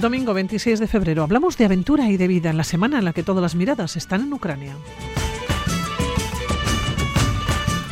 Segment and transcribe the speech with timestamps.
[0.00, 1.22] Domingo 26 de febrero.
[1.22, 3.96] Hablamos de aventura y de vida en la semana en la que todas las miradas
[3.96, 4.74] están en Ucrania.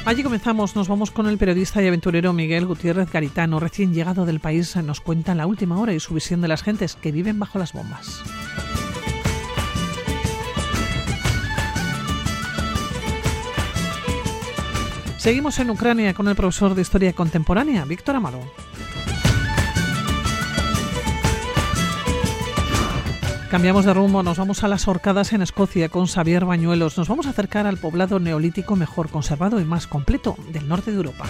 [0.07, 4.41] Allí comenzamos, nos vamos con el periodista y aventurero Miguel Gutiérrez Garitano, recién llegado del
[4.41, 7.59] país, nos cuenta la última hora y su visión de las gentes que viven bajo
[7.59, 8.23] las bombas.
[15.19, 18.41] Seguimos en Ucrania con el profesor de Historia Contemporánea, Víctor Amaro.
[23.51, 26.99] Cambiamos de rumbo, nos vamos a las Orcadas en Escocia con Xavier Bañuelos.
[26.99, 30.99] Nos vamos a acercar al poblado neolítico mejor conservado y más completo del norte de
[30.99, 31.25] Europa.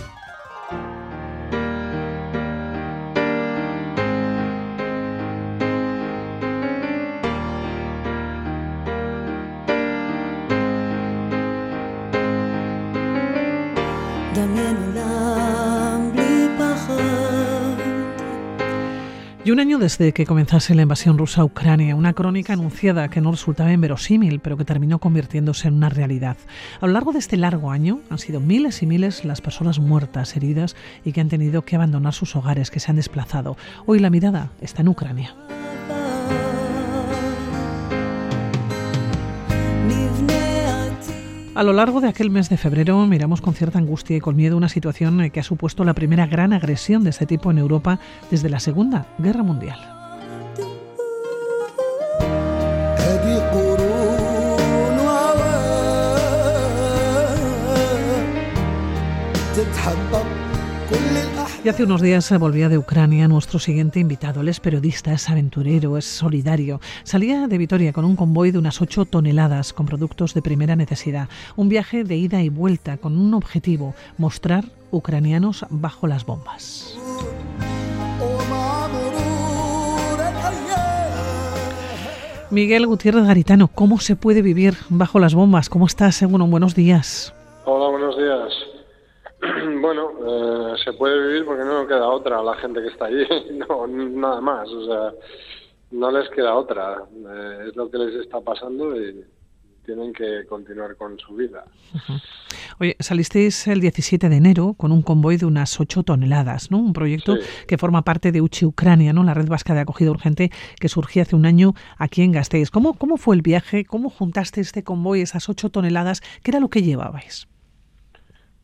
[19.48, 23.22] Y un año desde que comenzase la invasión rusa a Ucrania, una crónica anunciada que
[23.22, 26.36] no resultaba inverosímil, pero que terminó convirtiéndose en una realidad.
[26.82, 30.36] A lo largo de este largo año han sido miles y miles las personas muertas,
[30.36, 33.56] heridas y que han tenido que abandonar sus hogares, que se han desplazado.
[33.86, 35.34] Hoy la mirada está en Ucrania.
[41.58, 44.56] A lo largo de aquel mes de febrero miramos con cierta angustia y con miedo
[44.56, 47.98] una situación que ha supuesto la primera gran agresión de este tipo en Europa
[48.30, 49.80] desde la Segunda Guerra Mundial.
[61.68, 64.40] Hace unos días volvía de Ucrania nuestro siguiente invitado.
[64.40, 66.80] Él es periodista, es aventurero, es solidario.
[67.04, 71.28] Salía de Vitoria con un convoy de unas 8 toneladas con productos de primera necesidad.
[71.56, 76.96] Un viaje de ida y vuelta con un objetivo, mostrar ucranianos bajo las bombas.
[82.50, 85.68] Miguel Gutiérrez Garitano, ¿cómo se puede vivir bajo las bombas?
[85.68, 87.34] ¿Cómo estás, según buenos días?
[87.66, 88.67] Hola, buenos días.
[89.80, 93.24] Bueno, eh, se puede vivir porque no queda otra a la gente que está allí,
[93.68, 95.12] no, nada más, o sea,
[95.92, 99.24] no les queda otra, eh, es lo que les está pasando y
[99.84, 101.64] tienen que continuar con su vida.
[102.78, 106.76] Oye, salisteis el 17 de enero con un convoy de unas 8 toneladas, ¿no?
[106.76, 109.24] Un proyecto que forma parte de UCHI Ucrania, ¿no?
[109.24, 112.70] La red vasca de acogida urgente que surgió hace un año aquí en Gasteiz.
[112.70, 113.86] ¿Cómo, cómo fue el viaje?
[113.86, 116.20] ¿Cómo juntaste este convoy, esas 8 toneladas?
[116.42, 117.48] ¿Qué era lo que llevabais?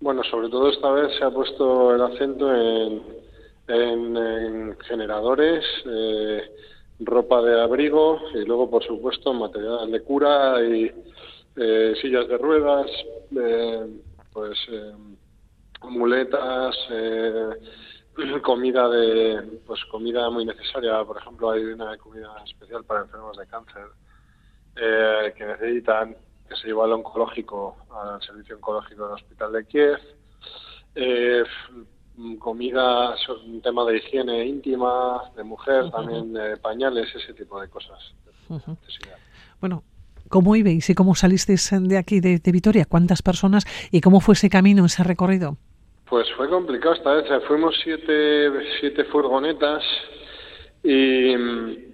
[0.04, 3.02] Bueno, sobre todo esta vez se ha puesto el acento en,
[3.68, 6.42] en, generadores, eh,
[7.00, 10.92] ropa de abrigo y luego, por supuesto, material de cura y
[11.56, 12.86] eh, sillas de ruedas,
[13.34, 13.86] eh,
[14.30, 14.58] pues
[15.84, 16.76] muletas,
[18.42, 21.02] comida de, pues comida muy necesaria.
[21.02, 23.86] Por ejemplo, hay una comida especial para enfermos de cáncer
[25.34, 26.14] que necesitan
[26.54, 29.98] que se llevó al oncológico, al servicio oncológico del hospital de Kiev.
[30.94, 31.44] Eh,
[32.38, 37.98] comida, un tema de higiene íntima, de mujer, también pañales, ese tipo de cosas.
[39.60, 39.82] Bueno,
[40.28, 42.84] ¿cómo ibais y cómo salisteis de aquí, de, de, Vitoria?
[42.84, 45.56] ¿Cuántas personas y cómo fue ese camino, ese recorrido?
[46.08, 47.44] Pues fue complicado esta vez.
[47.48, 49.82] Fuimos siete, siete furgonetas
[50.84, 51.93] y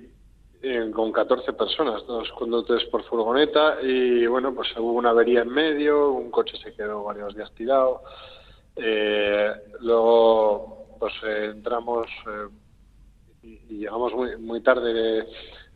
[0.92, 6.10] con 14 personas, dos conductores por furgoneta y bueno, pues hubo una avería en medio,
[6.12, 8.02] un coche se quedó varios días tirado.
[8.76, 12.48] Eh, luego pues eh, entramos eh,
[13.42, 15.26] y, llegamos muy, muy tarde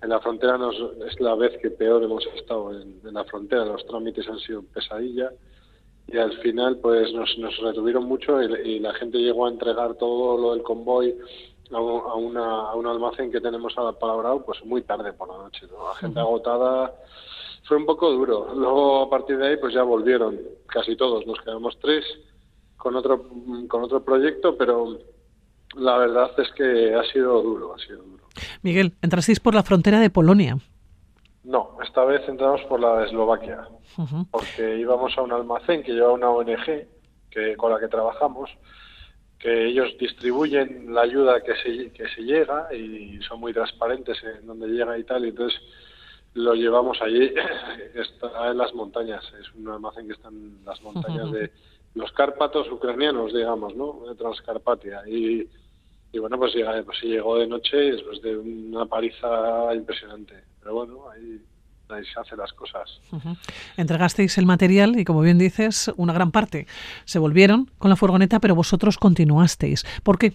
[0.02, 3.86] en la frontera, nos, es la vez que peor hemos estado en, la frontera, los
[3.86, 5.30] trámites han sido pesadilla
[6.08, 10.36] y al final pues nos, nos retuvieron mucho y la gente llegó a entregar todo
[10.36, 11.16] lo del convoy
[11.72, 11.80] a,
[12.14, 15.66] una, a un almacén que tenemos palabrado pues muy tarde por la noche.
[15.66, 16.94] La gente agotada
[17.64, 18.52] fue un poco duro.
[18.54, 21.26] Luego a partir de ahí pues ya volvieron casi todos.
[21.26, 22.04] Nos quedamos tres
[22.76, 23.24] con otro
[23.68, 24.98] con otro proyecto, pero
[25.76, 28.24] la verdad es que ha sido duro, ha sido duro.
[28.62, 30.58] Miguel, entrasteis por la frontera de Polonia.
[31.44, 33.68] No, esta vez entramos por la de Eslovaquia,
[34.30, 36.86] porque íbamos a un almacén que lleva una ONG
[37.30, 38.50] que con la que trabajamos
[39.44, 44.46] que ellos distribuyen la ayuda que se, que se llega y son muy transparentes en
[44.46, 45.60] donde llega y tal, y entonces
[46.32, 47.30] lo llevamos allí,
[47.94, 51.50] está en las montañas, es un almacén que está en las montañas de
[51.94, 54.06] los Cárpatos ucranianos, digamos, ¿no?
[54.08, 55.02] De Transcarpatia.
[55.06, 55.46] Y,
[56.10, 60.42] y bueno, pues, llega, pues llegó de noche después de una paliza impresionante.
[60.58, 61.38] Pero bueno, ahí
[61.88, 63.00] se hacen las cosas.
[63.76, 66.66] Entregasteis el material y, como bien dices, una gran parte
[67.04, 69.84] se volvieron con la furgoneta, pero vosotros continuasteis.
[70.02, 70.32] ¿Por qué?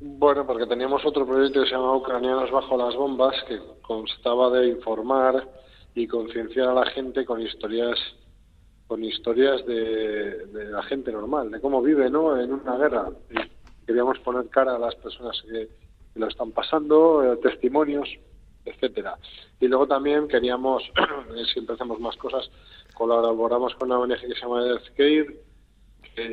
[0.00, 4.68] Bueno, porque teníamos otro proyecto que se llamaba Ucranianos bajo las bombas, que constaba de
[4.68, 5.48] informar
[5.94, 7.98] y concienciar a la gente con historias
[8.88, 12.40] con historias de, la gente normal, de cómo vive ¿no?
[12.40, 13.10] en una guerra.
[13.30, 15.68] Y queríamos poner cara a las personas que,
[16.14, 18.08] lo están pasando, eh, testimonios,
[18.68, 19.16] etcétera.
[19.60, 20.82] Y luego también queríamos,
[21.52, 22.50] si hacemos más cosas,
[22.94, 25.48] colaboramos con una ONG que se llama Healthcare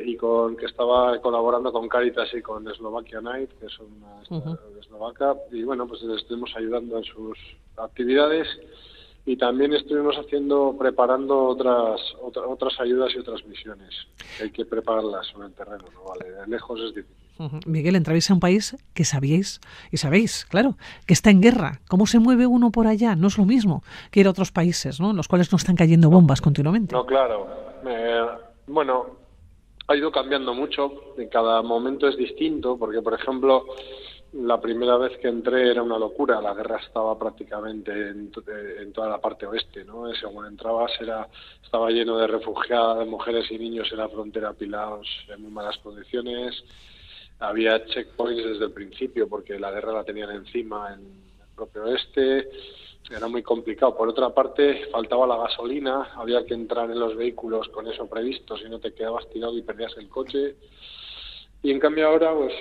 [0.04, 4.80] y con que estaba colaborando con Caritas y con Slovakia Night, que es una de
[4.80, 7.38] eslovaca, y bueno, pues les estuvimos ayudando en sus
[7.76, 8.48] actividades
[9.24, 13.92] y también estuvimos haciendo, preparando otras, otras ayudas y otras misiones.
[14.40, 16.04] Hay que prepararlas en el terreno, ¿no?
[16.04, 17.25] Vale, de lejos es difícil.
[17.66, 19.60] Miguel, entráis a un país que sabíais,
[19.90, 21.80] y sabéis, claro, que está en guerra.
[21.88, 23.16] ¿Cómo se mueve uno por allá?
[23.16, 25.10] No es lo mismo que ir a otros países, ¿no?
[25.10, 26.94] En los cuales no están cayendo bombas continuamente.
[26.94, 27.46] No, claro.
[28.66, 29.06] bueno,
[29.88, 33.66] ha ido cambiando mucho, en cada momento es distinto, porque por ejemplo,
[34.32, 38.30] la primera vez que entré era una locura, la guerra estaba prácticamente en,
[38.92, 40.12] toda la parte oeste, ¿no?
[40.14, 41.28] Según entrabas era
[41.62, 45.78] estaba lleno de refugiadas, de mujeres y niños en la frontera apilados en muy malas
[45.78, 46.64] condiciones.
[47.38, 52.48] Había checkpoints desde el principio porque la guerra la tenían encima en el propio oeste.
[53.10, 53.96] Era muy complicado.
[53.96, 58.56] Por otra parte, faltaba la gasolina, había que entrar en los vehículos con eso previsto,
[58.56, 60.56] si no te quedabas tirado y perdías el coche.
[61.62, 62.52] Y en cambio ahora, pues,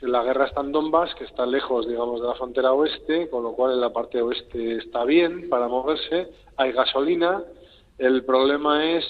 [0.00, 3.52] la guerra está en Donbass, que está lejos, digamos, de la frontera oeste, con lo
[3.52, 7.42] cual en la parte oeste está bien para moverse, hay gasolina,
[7.98, 9.04] el problema es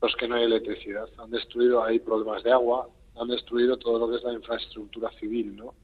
[0.00, 2.88] pues que no hay electricidad, han destruido, hay problemas de agua,
[3.20, 5.74] han destruido todo lo que es la infraestructura civil, ¿no?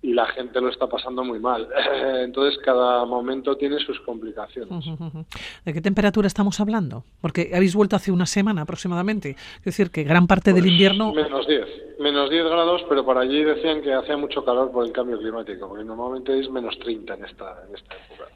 [0.00, 1.68] y la gente lo está pasando muy mal.
[2.22, 4.84] Entonces, cada momento tiene sus complicaciones.
[5.64, 7.04] ¿De qué temperatura estamos hablando?
[7.20, 9.30] Porque habéis vuelto hace una semana aproximadamente.
[9.30, 11.12] Es decir, que gran parte del pues invierno...
[11.12, 11.66] Menos 10.
[11.98, 15.68] Menos 10 grados, pero para allí decían que hacía mucho calor por el cambio climático,
[15.68, 18.28] porque normalmente es menos 30 en esta, en esta época.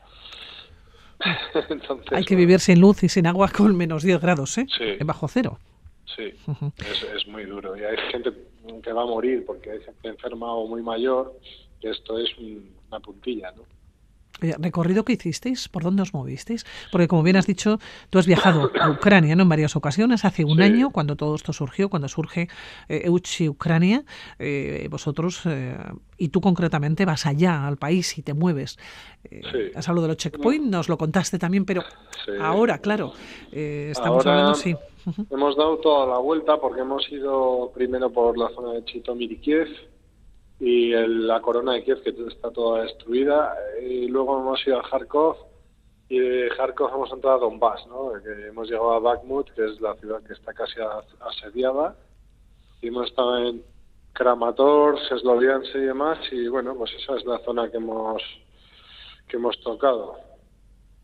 [2.17, 4.67] Hay que vivir sin luz y sin agua con menos 10 grados, ¿eh?
[4.77, 4.97] Sí.
[5.05, 5.59] Bajo cero.
[6.05, 6.35] Sí,
[6.79, 7.77] es, es muy duro.
[7.77, 8.33] Y hay gente
[8.83, 11.39] que va a morir porque hay gente enferma o muy mayor,
[11.81, 13.65] que esto es una puntilla, ¿no?
[14.59, 15.69] ¿Recorrido que hicisteis?
[15.69, 16.65] ¿Por dónde os movisteis?
[16.91, 17.79] Porque como bien has dicho,
[18.11, 19.43] tú has viajado a Ucrania ¿no?
[19.43, 22.49] en varias ocasiones, hace un año, cuando todo esto surgió, cuando surge
[22.89, 24.05] eh, Euchi Ucrania,
[24.39, 25.77] eh, vosotros, eh,
[26.19, 28.79] y tú concretamente vas allá al país y te mueves.
[29.25, 31.83] Eh, has hablado de los checkpoints, nos lo contaste también, pero
[32.41, 33.13] ahora, claro,
[33.53, 34.75] estamos hablando, sí.
[35.31, 39.37] Hemos dado toda la vuelta porque hemos ido primero por la zona de Chitomir y
[39.39, 39.69] Kiev
[40.65, 45.37] y la corona de Kiev que está toda destruida y luego hemos ido a Kharkov
[46.09, 48.13] y de Kharkov hemos entrado a Donbass, ¿no?
[48.17, 50.75] hemos llegado a Bakhmut, que es la ciudad que está casi
[51.19, 51.97] asediada
[52.81, 53.65] y hemos estado en
[54.13, 58.23] Kramatorsk, Sloviansk y demás y bueno, pues esa es la zona que hemos
[59.27, 60.15] que hemos tocado.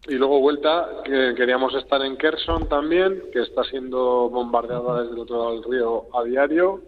[0.07, 5.21] Y luego vuelta, que queríamos estar en Kherson también, que está siendo bombardeada desde el
[5.21, 6.81] otro lado del río a diario.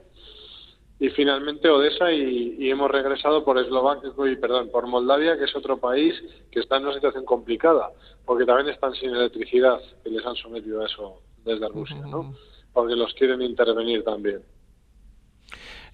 [1.00, 5.78] Y finalmente Odessa y, hemos regresado por Eslovaquia, y perdón, por Moldavia, que es otro
[5.78, 6.14] país
[6.52, 7.90] que está en una situación complicada,
[8.26, 12.35] porque también están sin electricidad, que les han sometido a eso desde Rusia, ¿no?
[12.75, 14.42] Porque los quieren intervenir también.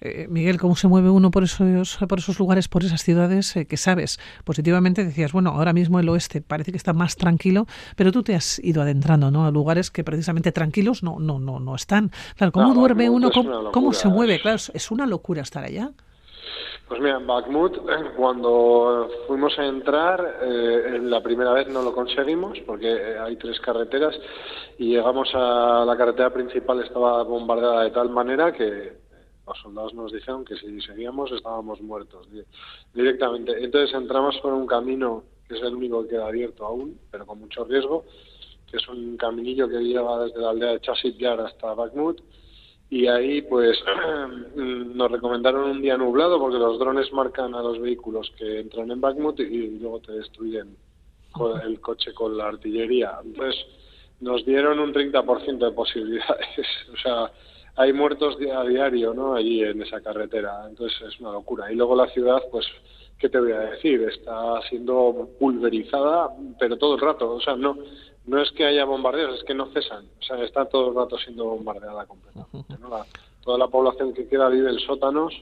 [0.01, 3.65] Eh, Miguel, ¿cómo se mueve uno por esos, por esos lugares, por esas ciudades eh,
[3.65, 4.19] que sabes?
[4.43, 8.35] Positivamente decías, bueno, ahora mismo el oeste parece que está más tranquilo, pero tú te
[8.35, 9.45] has ido adentrando ¿no?
[9.45, 12.11] a lugares que precisamente tranquilos no, no, no, no están.
[12.35, 13.31] Claro, ¿cómo duerme uno?
[13.71, 14.39] ¿Cómo, se mueve?
[14.39, 15.91] Claro, es una locura estar allá.
[16.87, 17.77] Pues mira, en Bakhmut,
[18.15, 24.15] cuando fuimos a entrar, eh, la primera vez no lo conseguimos porque hay tres carreteras
[24.77, 29.06] y llegamos a la carretera principal, estaba bombardeada de tal manera que
[29.47, 32.27] los soldados nos dijeron que si seguíamos estábamos muertos
[32.93, 33.63] directamente.
[33.63, 37.39] Entonces entramos por un camino que es el único que queda abierto aún, pero con
[37.39, 38.03] mucho riesgo,
[38.69, 42.21] que es un caminillo que lleva desde la aldea de Chasit Yar hasta Bakhmut.
[42.89, 43.77] Y ahí, pues,
[44.55, 49.01] nos recomendaron un día nublado porque los drones marcan a los vehículos que entran en
[49.01, 50.75] Bakhmut y luego te destruyen
[51.63, 53.19] el coche con la artillería.
[53.23, 53.65] Entonces,
[54.19, 56.67] nos dieron un 30% de posibilidades.
[56.93, 57.31] o sea,
[57.77, 59.35] hay muertos a diario, ¿no?
[59.35, 60.65] Allí en esa carretera.
[60.67, 61.71] Entonces es una locura.
[61.71, 62.65] Y luego la ciudad, pues,
[63.19, 64.01] ¿qué te voy a decir?
[64.01, 66.29] Está siendo pulverizada,
[66.59, 67.35] pero todo el rato.
[67.35, 67.77] O sea, no,
[68.25, 70.05] no es que haya bombardeos, es que no cesan.
[70.19, 72.75] O sea, está todo el rato siendo bombardeada completamente.
[73.43, 75.33] toda la población que queda vive en sótanos.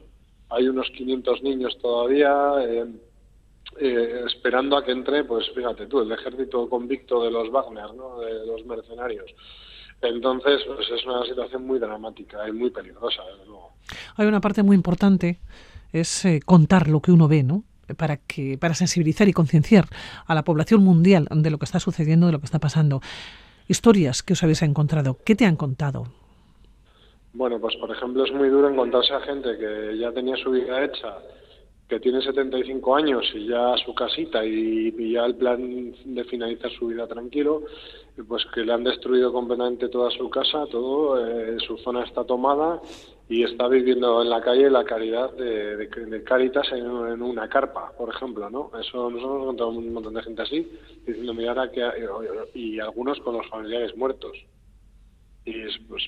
[0.49, 2.53] Hay unos 500 niños todavía
[3.79, 8.19] eh, esperando a que entre, pues fíjate tú, el ejército convicto de los Wagner, ¿no?
[8.19, 9.33] De los mercenarios.
[10.01, 13.73] Entonces, pues es una situación muy dramática y muy peligrosa, desde luego.
[14.17, 15.39] Hay una parte muy importante
[15.93, 17.63] es eh, contar lo que uno ve, ¿no?
[17.97, 19.85] Para, que, para sensibilizar y concienciar
[20.25, 22.99] a la población mundial de lo que está sucediendo, de lo que está pasando.
[23.67, 26.07] Historias que os habéis encontrado, ¿qué te han contado?
[27.33, 30.83] Bueno, pues por ejemplo es muy duro encontrarse a gente que ya tenía su vida
[30.83, 31.17] hecha
[31.87, 36.87] que tiene 75 años y ya su casita y, ya el plan de finalizar su
[36.87, 37.63] vida tranquilo,
[38.27, 42.81] pues que le han destruido completamente toda su casa, todo, eh, su zona está tomada
[43.29, 48.09] y está viviendo en la calle la caridad de, de, Caritas en, una carpa, por
[48.09, 48.71] ejemplo, ¿no?
[48.79, 50.71] Eso nosotros hemos encontrado un montón de gente así,
[51.05, 51.81] diciendo, mira, ahora que...
[52.53, 54.37] y algunos con los familiares muertos.
[55.43, 56.03] Y es, pues,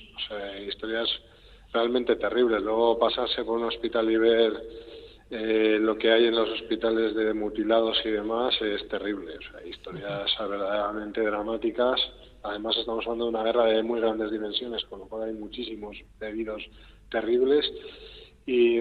[0.68, 1.08] historias
[1.72, 2.62] realmente terribles.
[2.62, 4.52] Luego pasarse por un hospital y ver
[5.30, 9.36] eh, lo que hay en los hospitales de mutilados y demás es terrible.
[9.36, 12.00] O sea, historias verdaderamente dramáticas.
[12.42, 15.96] Además, estamos hablando de una guerra de muy grandes dimensiones, con lo cual hay muchísimos
[16.20, 16.62] heridos
[17.10, 17.70] terribles.
[18.46, 18.80] Y,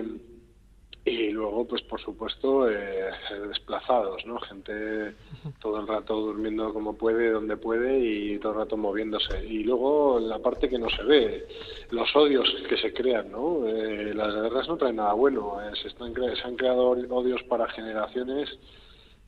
[1.08, 3.10] y luego pues por supuesto eh,
[3.48, 5.16] desplazados no gente
[5.62, 9.46] todo el rato durmiendo como puede donde puede y todo el rato moviéndose.
[9.46, 11.48] Y luego la parte que no se ve
[11.92, 15.62] los odios que se crean no eh, las guerras no traen nada bueno.
[15.62, 18.50] Eh, se están se han creado odios para generaciones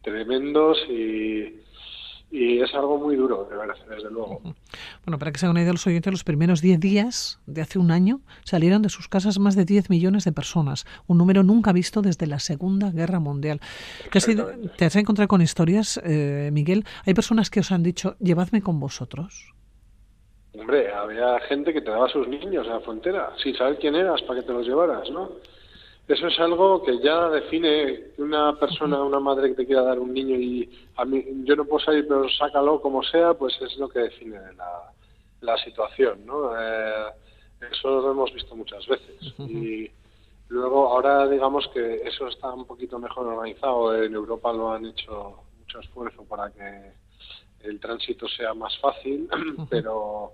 [0.01, 1.61] tremendos y
[2.31, 4.41] y es algo muy duro, de verdad, desde luego.
[5.09, 7.79] Bueno, para que se hagan una idea los oyentes, los primeros 10 días de hace
[7.79, 11.71] un año salieron de sus casas más de 10 millones de personas, un número nunca
[11.73, 13.59] visto desde la Segunda Guerra Mundial.
[14.11, 14.27] ¿Te has,
[14.77, 16.83] ¿Te has encontrado con historias, eh, Miguel?
[17.07, 19.51] ¿Hay personas que os han dicho, llevadme con vosotros?
[20.53, 23.95] Hombre, había gente que te daba a sus niños a la frontera, sin saber quién
[23.95, 25.31] eras, para que te los llevaras, ¿no?
[26.07, 30.13] Eso es algo que ya define una persona, una madre que te quiera dar un
[30.13, 33.89] niño y a mí yo no puedo salir, pero sácalo como sea, pues es lo
[33.89, 34.91] que define la,
[35.41, 36.51] la situación, ¿no?
[36.59, 37.11] Eh,
[37.71, 39.33] eso lo hemos visto muchas veces.
[39.39, 39.89] Y
[40.47, 44.01] luego ahora digamos que eso está un poquito mejor organizado.
[44.01, 46.91] En Europa lo han hecho mucho esfuerzo para que
[47.61, 49.29] el tránsito sea más fácil,
[49.69, 50.33] pero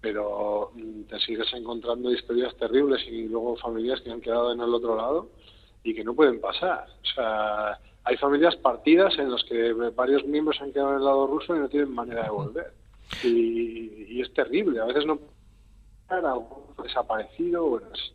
[0.00, 4.72] pero mm, te sigues encontrando historias terribles y luego familias que han quedado en el
[4.72, 5.30] otro lado
[5.82, 6.86] y que no pueden pasar.
[7.02, 11.26] O sea, hay familias partidas en las que varios miembros han quedado en el lado
[11.26, 12.72] ruso y no tienen manera de volver.
[13.22, 14.80] Y, es terrible.
[14.80, 15.18] A veces no
[16.08, 18.12] algo desaparecido, es,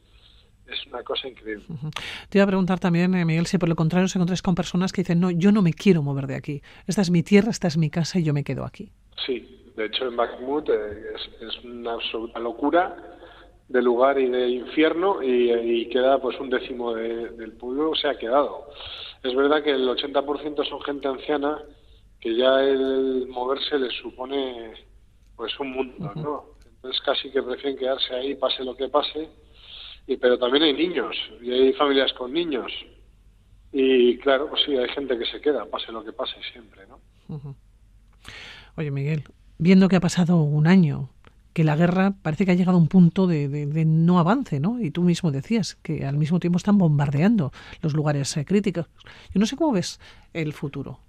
[0.71, 1.65] es una cosa increíble.
[2.29, 4.91] Te iba a preguntar también, eh, Miguel, si por lo contrario os encontráis con personas
[4.91, 6.61] que dicen, no, yo no me quiero mover de aquí.
[6.87, 8.91] Esta es mi tierra, esta es mi casa y yo me quedo aquí.
[9.25, 12.95] Sí, de hecho, en Bakhmut eh, es, una absoluta locura
[13.67, 18.67] de lugar y de infierno y, queda pues un décimo del pueblo se ha quedado.
[19.23, 21.61] Es verdad que el 80% son gente anciana
[22.21, 24.73] que ya el moverse les supone
[25.35, 26.45] pues un mundo, ¿no?
[26.75, 29.29] Entonces casi que prefieren quedarse ahí pase lo que pase.
[30.07, 32.71] Y pero también hay niños y hay familias con niños.
[33.73, 36.99] Y claro, pues sí, hay gente que se queda, pase lo que pase siempre, ¿no?
[38.75, 39.23] Oye, Miguel,
[39.57, 41.09] viendo que ha pasado un año,
[41.53, 44.79] que la guerra parece que ha llegado a un punto de, no avance, ¿no?
[44.79, 47.51] Y tú mismo decías que al mismo tiempo están bombardeando
[47.81, 48.87] los lugares eh, críticos.
[49.33, 49.99] Yo no sé cómo ves
[50.33, 50.99] el futuro.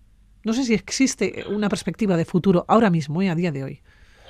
[0.44, 3.30] No sé si existe una perspectiva de futuro ahora mismo, y ¿eh?
[3.30, 3.80] a día de hoy.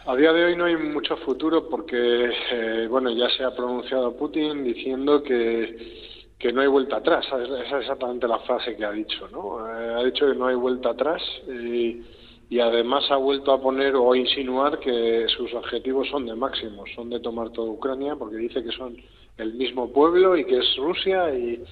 [0.04, 4.14] A día de hoy no hay mucho futuro porque, eh, bueno, ya se ha pronunciado
[4.16, 7.25] Putin diciendo que, que no hay vuelta atrás.
[7.26, 9.59] Esa es exactamente la frase que ha dicho, ¿no?
[9.59, 11.23] ha dicho que no hay vuelta atrás.
[11.49, 12.02] Y,
[12.50, 16.90] y además ha vuelto a poner o a insinuar que sus objetivos son de máximos,
[16.95, 18.97] son de tomar toda Ucrania, porque dice que son
[19.38, 21.62] el mismo pueblo y que es Rusia y,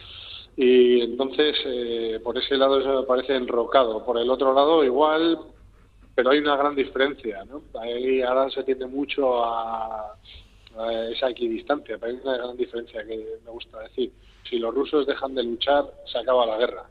[0.63, 4.05] y entonces eh, por ese lado eso me parece enrocado.
[4.05, 5.39] Por el otro lado igual,
[6.15, 7.63] pero hay una gran diferencia, ¿no?
[7.81, 10.17] Ahí ahora se tiende mucho a,
[11.11, 14.13] esa equidistancia, pero hay una gran diferencia que me gusta decir.
[14.51, 16.91] Si los rusos dejan de luchar, se acaba la guerra.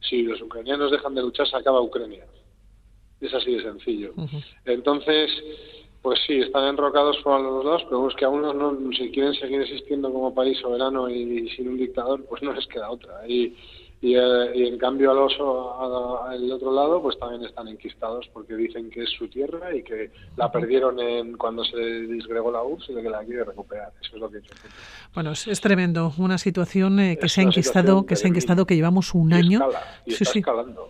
[0.00, 2.24] Si los ucranianos dejan de luchar, se acaba Ucrania.
[3.20, 4.14] Es así de sencillo.
[4.64, 5.30] Entonces,
[6.02, 9.34] pues sí, están enrocados por los dos, pero es que a unos no, si quieren
[9.34, 13.28] seguir existiendo como país soberano y, sin un dictador, pues no les queda otra.
[13.28, 13.54] Y,
[14.00, 18.88] y, eh, en cambio al oso al otro lado, pues también están enquistados porque dicen
[18.88, 22.94] que es su tierra y que la perdieron en cuando se disgregó la URSS y
[22.94, 23.92] que la quiere recuperar.
[24.00, 24.54] Eso es lo que hecho.
[25.12, 26.14] Bueno, es, tremendo.
[26.16, 29.60] Una situación eh, que se ha enquistado, que se ha enquistado, que llevamos un año.
[30.06, 30.88] y está escalando.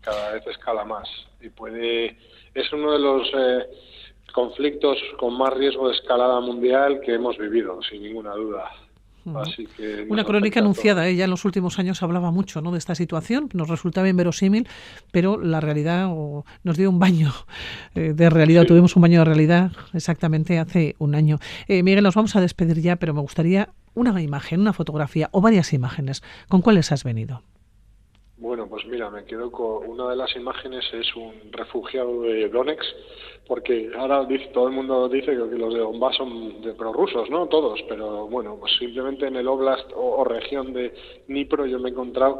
[0.00, 1.08] Cada vez escala más
[1.40, 2.16] y puede
[2.54, 3.66] es uno de los eh,
[4.38, 8.70] conflictos con más riesgo de escalada mundial que hemos vivido, sin ninguna duda.
[9.34, 11.16] Así que Una crónica anunciada, ¿eh?
[11.16, 12.70] ya en los últimos años hablaba mucho ¿no?
[12.70, 14.68] de esta situación, nos resultaba inverosímil,
[15.10, 16.08] pero la realidad
[16.62, 17.32] nos dio un baño
[17.96, 21.40] eh, de realidad, tuvimos un baño de realidad exactamente hace un año.
[21.66, 25.40] Eh, Miguel, nos vamos a despedir ya, pero me gustaría una imagen, una fotografía o
[25.40, 26.22] varias imágenes.
[26.48, 27.42] ¿Con cuáles has venido?
[28.40, 32.84] Bueno, pues mira, me quedo con una de las imágenes es un refugiado de Donetsk,
[33.48, 37.48] porque ahora dice, todo el mundo dice que los de Donbass son de prorrusos, ¿no?
[37.48, 40.94] Todos, pero bueno, pues simplemente en el oblast o, región de
[41.26, 42.38] Dnipro yo me he encontrado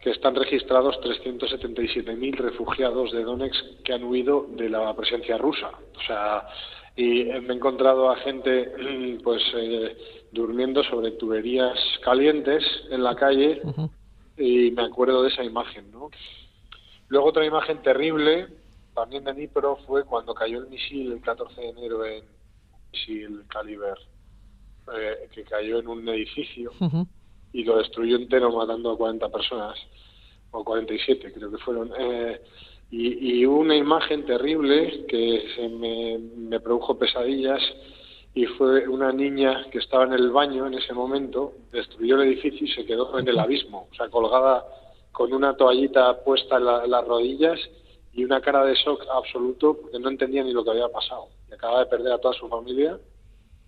[0.00, 5.72] que están registrados 377.000 refugiados de Donetsk que han huido de la presencia rusa.
[5.94, 6.48] O sea,
[6.96, 8.72] y me he encontrado a gente
[9.22, 9.94] pues eh,
[10.32, 13.60] durmiendo sobre tuberías calientes en la calle
[14.36, 16.10] y me acuerdo de esa imagen, ¿no?
[17.08, 18.48] Luego otra imagen terrible,
[18.94, 22.24] también de Dnipro, fue cuando cayó el misil el 14 de enero en
[22.92, 23.98] misil Caliber,
[24.96, 26.72] eh, que cayó en un edificio
[27.52, 29.78] y lo destruyó entero matando a 40 personas,
[30.50, 31.92] o 47 creo que fueron.
[31.98, 32.40] Eh,
[32.90, 37.60] y, y, una imagen terrible que se me, me produjo pesadillas
[38.34, 42.66] y fue una niña que estaba en el baño en ese momento, destruyó el edificio
[42.66, 44.64] y se quedó en el abismo, o sea, colgada
[45.12, 47.60] con una toallita puesta en, las rodillas
[48.12, 51.28] y una cara de shock absoluto porque no entendía ni lo que había pasado.
[51.48, 52.98] Y acaba de perder a toda su familia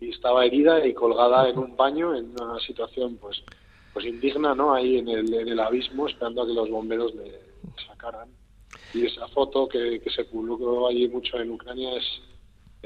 [0.00, 3.42] y estaba herida y colgada en un baño en una situación pues
[3.92, 4.75] pues indigna, ¿no?
[4.75, 7.40] Ahí en el, en el abismo esperando a que los bomberos le
[7.87, 8.28] sacaran.
[8.92, 12.04] Y esa foto que, que se publicó allí mucho en Ucrania es,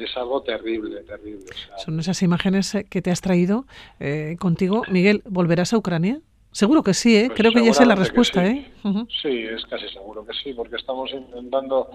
[0.04, 1.47] es algo terrible, terrible.
[1.78, 3.66] Son esas imágenes eh, que te has traído
[3.99, 4.83] eh, contigo.
[4.90, 6.21] Miguel, ¿volverás a Ucrania?
[6.52, 7.25] Seguro que sí, ¿eh?
[7.26, 8.45] Pues creo que ya sé la respuesta.
[8.45, 8.66] Sí.
[8.85, 9.04] ¿eh?
[9.23, 11.88] sí, es casi seguro que sí, porque estamos intentando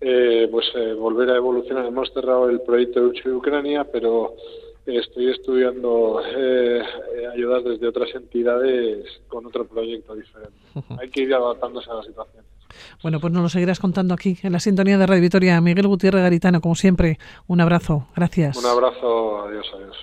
[0.00, 1.86] eh, pues volver a evolucionar.
[1.86, 4.36] Hemos cerrado el proyecto de Ucrania, pero
[4.86, 6.20] estoy estudiando
[7.32, 10.56] ayudar desde otras entidades con otro proyecto diferente.
[11.00, 12.44] Hay que ir adaptándose a la situación.
[13.02, 15.60] Bueno, pues nos lo seguirás contando aquí en la sintonía de Radio Vitoria.
[15.60, 18.06] Miguel Gutiérrez Garitano, como siempre, un abrazo.
[18.14, 18.56] Gracias.
[18.56, 19.44] Un abrazo.
[19.46, 19.96] Adiós, adiós.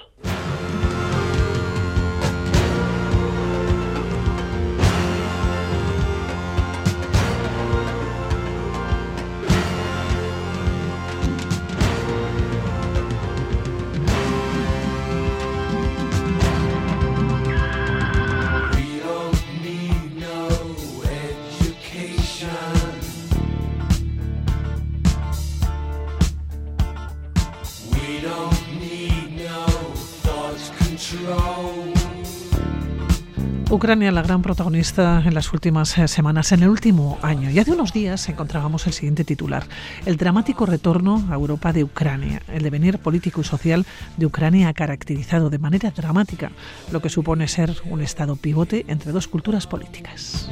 [33.74, 37.50] Ucrania, la gran protagonista en las últimas eh, semanas, en el último año.
[37.50, 39.66] Y hace unos días encontrábamos el siguiente titular:
[40.06, 42.44] El dramático retorno a Europa de Ucrania.
[42.54, 46.52] El devenir político y social de Ucrania ha caracterizado de manera dramática
[46.92, 50.52] lo que supone ser un Estado pivote entre dos culturas políticas.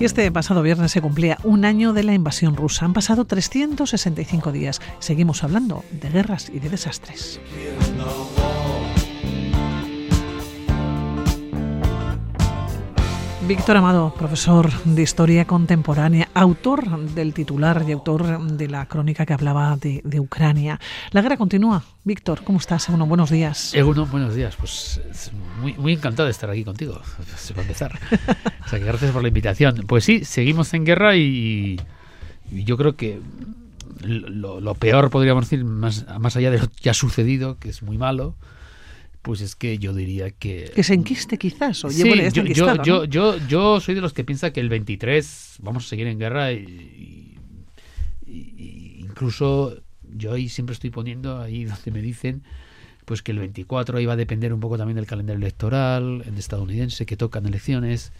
[0.00, 2.84] Y este pasado viernes se cumplía un año de la invasión rusa.
[2.84, 4.80] Han pasado 365 días.
[5.00, 7.40] Seguimos hablando de guerras y de desastres.
[13.48, 19.32] Víctor Amado, profesor de Historia Contemporánea, autor del titular y autor de la crónica que
[19.32, 20.78] hablaba de, Ucrania.
[21.12, 21.82] La guerra continúa.
[22.04, 22.90] Víctor, ¿cómo estás?
[22.90, 23.72] Eguno, buenos días.
[23.72, 24.54] Eguno, buenos días.
[24.56, 25.00] Pues
[25.62, 27.00] muy, muy encantado de estar aquí contigo,
[27.38, 27.98] se va a empezar.
[28.66, 29.76] o sea, que gracias por la invitación.
[29.86, 31.80] Pues sí, seguimos en guerra y,
[32.52, 33.18] yo creo que
[34.02, 37.82] lo, lo, peor, podríamos decir, más, más allá de lo que ha sucedido, que es
[37.82, 38.34] muy malo,
[39.22, 40.70] pues es que yo diría que...
[40.74, 42.02] Que se enquiste quizás, o sí,
[42.32, 46.06] yo, yo, yo, yo, soy de los que piensa que el 23 vamos a seguir
[46.06, 47.36] en guerra y,
[48.26, 52.42] incluso yo ahí siempre estoy poniendo ahí donde me dicen
[53.04, 57.06] pues que el 24 iba a depender un poco también del calendario electoral el estadounidense
[57.06, 58.12] que tocan elecciones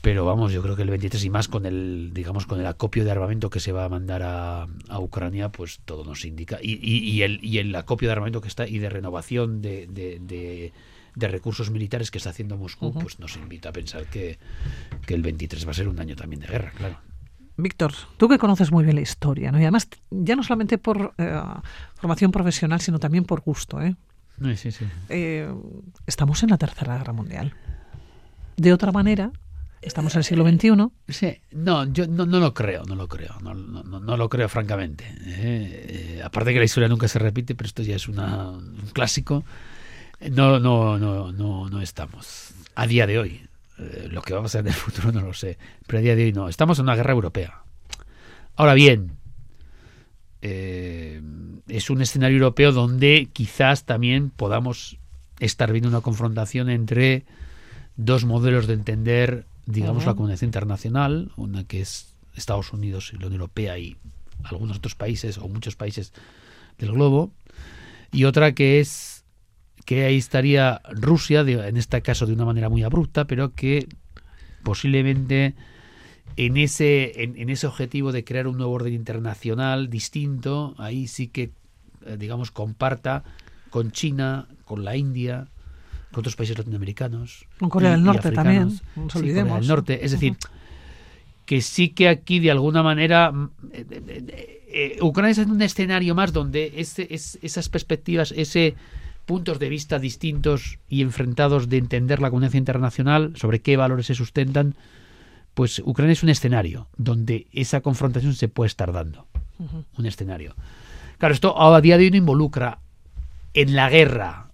[0.00, 3.04] pero vamos, yo creo que el 23 y más con el, digamos, con el acopio
[3.04, 6.58] de armamento que se va a mandar a, Ucrania, pues todo nos indica.
[6.62, 10.72] Y, y, el, y el acopio de armamento que está y de renovación de, de,
[11.28, 14.38] recursos militares que está haciendo Moscú, pues nos invita a pensar que,
[15.08, 16.98] el 23 va a ser un año también de guerra, claro.
[17.56, 19.58] Víctor, tú que conoces muy bien la historia, ¿no?
[19.58, 21.42] Y además, ya no solamente por eh,
[21.96, 23.96] formación profesional, sino también por gusto, ¿eh?
[24.54, 24.86] Sí, sí.
[25.08, 25.52] Eh,
[26.06, 27.54] estamos en la Tercera Guerra Mundial.
[28.56, 29.32] De otra manera,
[29.80, 30.88] Estamos en el siglo XXI.
[31.08, 35.04] Sí, no, yo no, lo creo, no lo creo, no, lo creo francamente.
[35.26, 36.16] ¿eh?
[36.18, 39.44] Eh, aparte que la historia nunca se repite, pero esto ya es una, un clásico.
[40.30, 42.52] No, no, no, no, no estamos.
[42.74, 43.42] A día de hoy,
[43.78, 45.56] Eh, lo que va a pasar en el futuro no lo sé.
[45.86, 46.48] Pero a día de hoy no.
[46.48, 47.62] Estamos en una guerra europea.
[48.56, 49.12] Ahora bien,
[50.42, 51.20] eh,
[51.68, 54.98] es un escenario europeo donde quizás también podamos
[55.38, 57.24] estar viendo una confrontación entre
[57.96, 63.26] dos modelos de entender, digamos, la comunidad internacional, una que es Estados Unidos y la
[63.26, 63.98] Unión Europea y
[64.44, 66.14] algunos otros países o muchos países
[66.78, 67.30] del globo,
[68.10, 69.24] y otra que es
[69.84, 73.88] que ahí estaría Rusia, en este caso de una manera muy abrupta, pero que
[74.62, 75.54] posiblemente
[76.36, 81.50] en ese, en, ese objetivo de crear un nuevo orden internacional distinto, ahí sí que,
[82.06, 83.22] eh, digamos, comparta
[83.70, 85.48] con China, con la India,
[86.10, 87.46] con otros países latinoamericanos.
[87.58, 90.04] Con Corea del Norte también, no Corea del Norte.
[90.04, 90.36] Es decir,
[91.44, 96.14] que sí que aquí de alguna manera mm, eh, eh, eh, Ucrania es un escenario
[96.14, 98.74] más donde ese, esas perspectivas, ese
[99.24, 104.14] puntos de vista distintos y enfrentados de entender la comunidad internacional, sobre qué valores se
[104.14, 104.74] sustentan,
[105.54, 109.26] pues Ucrania es un escenario donde esa confrontación se puede estar dando.
[109.96, 110.54] Un escenario.
[111.18, 112.78] Claro, esto a día de hoy no involucra
[113.54, 114.47] en la guerra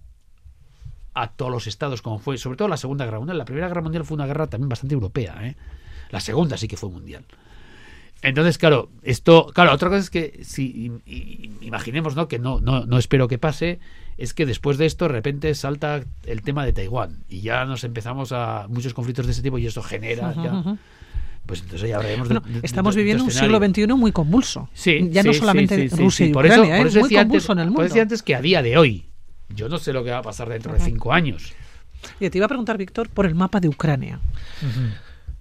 [1.15, 3.37] a todos los estados, como fue, sobre todo la Segunda Guerra Mundial.
[3.37, 5.37] La Primera Guerra Mundial fue una guerra también bastante europea.
[5.41, 5.55] ¿eh?
[6.11, 7.23] La segunda sí que fue mundial.
[8.21, 10.91] Entonces, claro, esto, claro, otra cosa es que si
[11.61, 12.27] imaginemos, ¿no?
[12.27, 13.79] Que no, no, no espero que pase,
[14.17, 17.83] es que después de esto de repente salta el tema de Taiwán y ya nos
[17.83, 20.77] empezamos a muchos conflictos de ese tipo y eso genera ya,
[21.45, 24.69] pues entonces ya hablaremos bueno, estamos viviendo un siglo XXI muy convulso.
[24.73, 27.01] Sí, ya no solamente Rusia y por Ucrania, eso, ¿eh?
[27.01, 27.77] muy convulso en el mundo.
[27.77, 29.05] Por eso decía antes que a día de hoy
[29.49, 31.53] yo no sé lo que va a pasar dentro de cinco años.
[32.19, 34.19] Y te iba a preguntar, Víctor, por el mapa de Ucrania.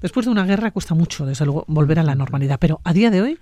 [0.00, 3.10] Después de una guerra cuesta mucho, desde luego, volver a la normalidad, pero a día
[3.10, 3.38] de hoy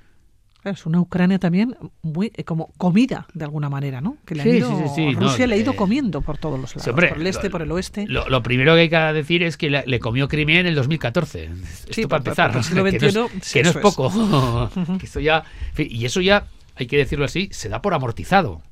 [0.65, 4.17] es una Ucrania también muy eh, como comida de alguna manera, ¿no?
[4.25, 4.61] Que le
[5.15, 8.07] Rusia le ha ido comiendo por todos los lados, por el este, por el oeste.
[8.07, 11.51] Lo, primero que hay que decir es que le, comió Crimea en el 2014.
[11.89, 14.71] Esto para empezar, que, no es, poco.
[15.03, 15.45] eso ya,
[15.77, 16.47] y eso ya
[16.77, 18.63] hay que decirlo así, se da por amortizado.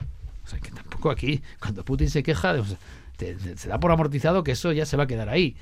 [0.45, 0.71] O sea, que
[1.09, 2.57] aquí cuando Putin se queja,
[3.57, 5.57] se da por amortizado que eso ya se va a quedar ahí.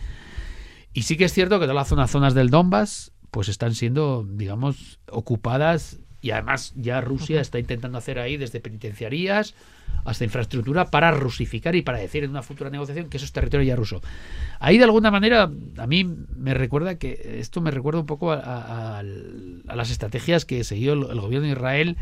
[0.93, 4.99] Y sí que es cierto que todas las zonas, del Donbass pues están siendo, digamos,
[5.11, 9.55] ocupadas y además ya Rusia está intentando hacer ahí desde penitenciarías
[10.05, 13.67] hasta infraestructura para rusificar y para decir en una futura negociación que eso es territorio
[13.67, 14.01] ya ruso.
[14.59, 19.03] Ahí de alguna manera a mí me recuerda que esto me recuerda un poco a,
[19.03, 21.97] las estrategias que siguió el, gobierno de Israel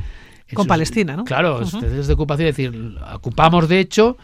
[0.54, 1.24] con Palestina, ¿no?
[1.24, 4.16] Claro, desde ocupación, es decir, ocupamos de hecho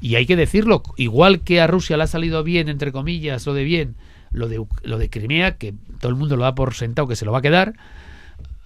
[0.00, 3.54] y hay que decirlo, igual que a Rusia le ha salido bien, entre comillas, o
[3.54, 3.94] de bien,
[4.32, 7.24] lo de, lo de Crimea, que todo el mundo lo da por sentado que se
[7.24, 7.74] lo va a quedar,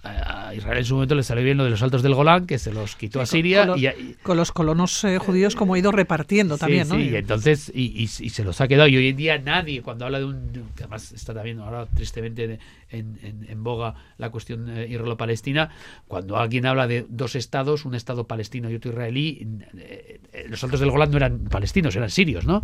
[0.05, 2.59] a Israel en su momento le salió bien lo de los altos del Golán, que
[2.59, 3.67] se los quitó a Siria.
[3.67, 6.95] Con, y, con los colonos eh, judíos como ha ido repartiendo también, ¿no?
[6.95, 8.87] Sí, y entonces, y, se los ha quedado.
[8.87, 10.51] Y hoy en día nadie, cuando habla de un...
[10.75, 15.69] que además está también ahora tristemente en, en, boga la cuestión eh, israelo-palestina,
[16.07, 20.79] cuando alguien habla de dos estados, un estado palestino y otro israelí, eh, los altos
[20.79, 22.63] del Golán no eran palestinos, eran sirios, ¿no?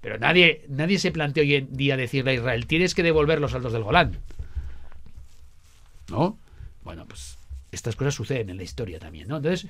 [0.00, 3.54] Pero nadie, nadie se plantea hoy en día decirle a Israel, tienes que devolver los
[3.54, 4.18] altos del Golán.
[6.08, 6.38] ¿No?
[6.86, 7.36] Bueno, pues
[7.72, 9.38] estas cosas suceden en la historia también, ¿no?
[9.38, 9.68] Entonces,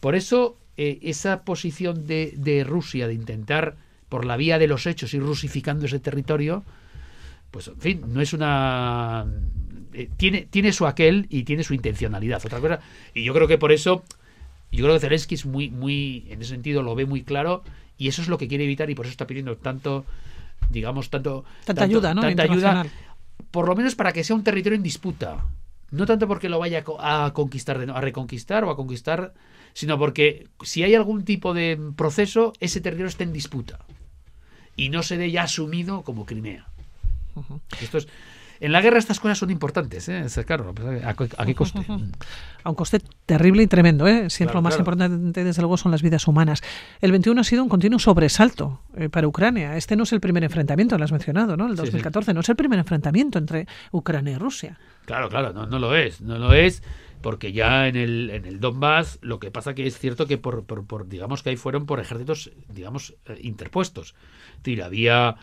[0.00, 3.76] por eso eh, esa posición de, Rusia de intentar
[4.10, 6.62] por la vía de los hechos ir rusificando ese territorio,
[7.50, 9.26] pues en fin, no es una
[9.94, 12.80] eh, tiene tiene su aquel y tiene su intencionalidad, otra cosa.
[13.14, 14.04] Y yo creo que por eso
[14.70, 17.64] yo creo que Zelensky es muy muy en ese sentido lo ve muy claro
[17.96, 20.04] y eso es lo que quiere evitar y por eso está pidiendo tanto
[20.68, 22.20] digamos tanto tanta ayuda, ¿no?
[22.20, 22.86] Tanta ayuda
[23.50, 25.46] por lo menos para que sea un territorio en disputa
[25.90, 29.34] no tanto porque lo vaya a conquistar, a reconquistar o a conquistar,
[29.72, 33.78] sino porque si hay algún tipo de proceso, ese territorio está en disputa
[34.76, 36.66] y no se dé ya asumido como Crimea.
[37.80, 38.08] Esto es,
[38.60, 40.26] en la guerra estas cosas son importantes, ¿eh?
[40.46, 41.80] claro, ¿a, qué coste?
[42.64, 44.30] A un coste terrible y tremendo, ¿eh?
[44.30, 46.62] Siempre lo más importante, desde luego, son las vidas humanas.
[47.00, 49.76] El 21 ha sido un continuo sobresalto eh, para Ucrania.
[49.76, 51.66] Este no es el primer enfrentamiento, lo has mencionado, ¿no?
[51.66, 54.78] El 2014 no es el primer enfrentamiento entre Ucrania y Rusia.
[55.04, 56.82] Claro, claro, no, no lo es, no lo es
[57.20, 60.64] porque ya en el, en el Donbass lo que pasa que es cierto que por,
[60.64, 64.14] por, digamos que ahí fueron por ejércitos digamos eh, interpuestos
[64.52, 65.36] es decir había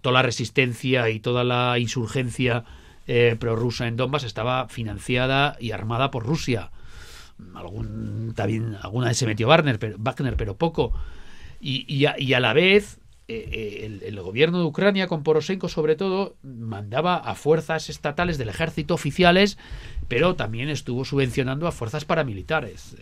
[0.00, 2.64] toda la resistencia y toda la insurgencia
[3.06, 6.70] eh, prorrusa en Donbass estaba financiada y armada por Rusia.
[7.54, 10.92] Algún, también alguna vez se metió Wagner, pero, Wagner, pero poco.
[11.60, 17.16] Y, a, la vez eh, eh, el, gobierno de Ucrania, con Poroshenko sobre todo, mandaba
[17.16, 19.58] a fuerzas estatales del ejército oficiales,
[20.08, 22.96] pero también estuvo subvencionando a fuerzas paramilitares.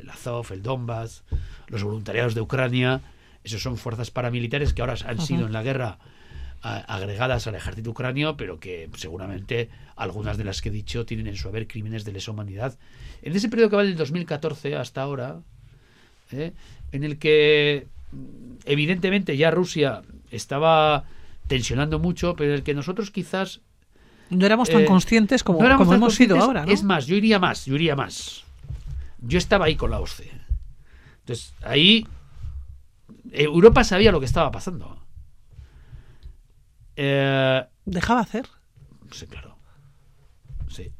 [0.00, 1.24] El, Azov, el Donbass,
[1.68, 3.00] los voluntariados de Ucrania,
[3.44, 5.98] esos son fuerzas paramilitares que ahora han sido en la guerra
[6.62, 11.36] agregadas al ejército ucranio, pero que seguramente algunas de las que he dicho tienen en
[11.36, 12.78] su haber crímenes de lesa humanidad.
[13.22, 15.40] En ese periodo que va del 2014 hasta ahora,
[16.30, 16.52] ¿eh?
[16.92, 17.86] en el que
[18.64, 21.04] evidentemente ya Rusia estaba
[21.48, 23.60] tensionando mucho, pero en el que nosotros quizás
[24.30, 26.64] no éramos tan eh, conscientes como, hemos sido ahora.
[26.68, 28.44] Es más, yo iría más, yo iría más.
[29.20, 30.30] Yo estaba ahí con la OSCE.
[31.20, 32.06] Entonces, ahí
[33.30, 35.01] Europa sabía lo que estaba pasando.
[36.96, 38.46] Eh, ¿Dejaba hacer?
[39.10, 39.56] Sí, claro.
[40.68, 40.92] Sí.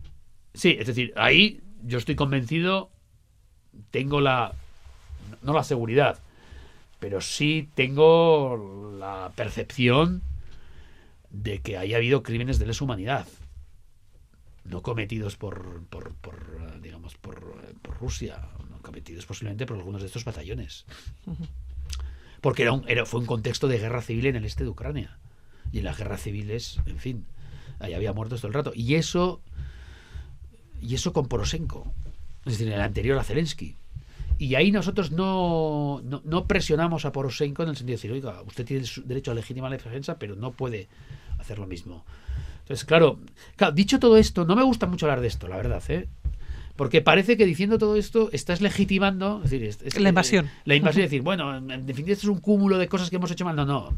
[0.54, 2.90] Sí, es decir, ahí yo estoy convencido,
[3.90, 4.54] tengo la,
[5.42, 6.18] no la seguridad,
[6.98, 10.22] pero sí tengo la percepción
[11.30, 13.26] de que haya habido crímenes de lesa humanidad
[14.64, 16.12] no cometidos por, por,
[16.80, 17.40] digamos por,
[17.82, 20.84] por, Rusia no cometidos posiblemente por algunos de estos batallones
[22.40, 25.18] porque era, un, era fue un contexto de guerra civil en el este de Ucrania
[25.70, 27.26] y en las guerras civiles en fin
[27.78, 29.40] ahí había muertos todo el rato y eso
[30.80, 31.92] y eso con Poroshenko
[32.44, 33.76] es decir en el anterior a Zelensky
[34.42, 38.64] y ahí nosotros no, no, presionamos a Poroshenko en el sentido de decir, oiga, usted
[38.64, 40.88] tiene derecho a legítima defensa, pero no puede
[41.38, 42.04] hacer lo mismo.
[42.62, 43.20] Entonces, claro,
[43.72, 46.08] dicho todo esto, no me gusta mucho hablar de esto, la verdad, ¿eh?
[46.76, 50.48] Porque parece que diciendo todo esto estás legitimando decir, la invasión.
[50.64, 53.30] La invasión, es decir, bueno, en definitiva esto es un cúmulo de cosas que hemos
[53.30, 53.56] hecho mal.
[53.56, 53.78] No, no.
[53.88, 53.96] O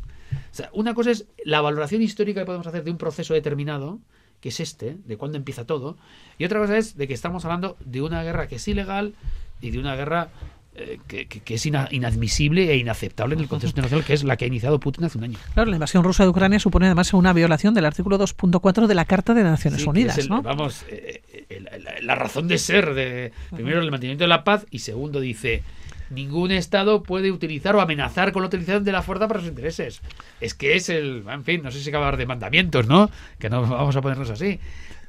[0.50, 4.00] sea, una cosa es la valoración histórica que podemos hacer de un proceso determinado,
[4.40, 5.96] que es este, de cuándo empieza todo,
[6.38, 9.14] y otra cosa es de que estamos hablando de una guerra que es ilegal,
[9.60, 10.28] y de una guerra
[10.76, 14.48] eh, que, es inadmisible e inaceptable en el contexto internacional, que es la que ha
[14.48, 15.38] iniciado Putin hace un año.
[15.54, 19.04] Claro, la invasión rusa de Ucrania supone además una violación del artículo 2.4 de la
[19.04, 20.28] Carta de Naciones Unidas.
[20.28, 20.42] ¿no?
[20.42, 21.22] Vamos, eh,
[21.60, 25.62] la, razón de ser de primero el mantenimiento de la paz y segundo dice
[26.10, 30.00] ningún Estado puede utilizar o amenazar con la utilización de la fuerza para sus intereses.
[30.40, 33.10] Es que es el, en fin, no sé si acabar de mandamientos, ¿no?
[33.38, 34.60] Que no vamos a ponernos así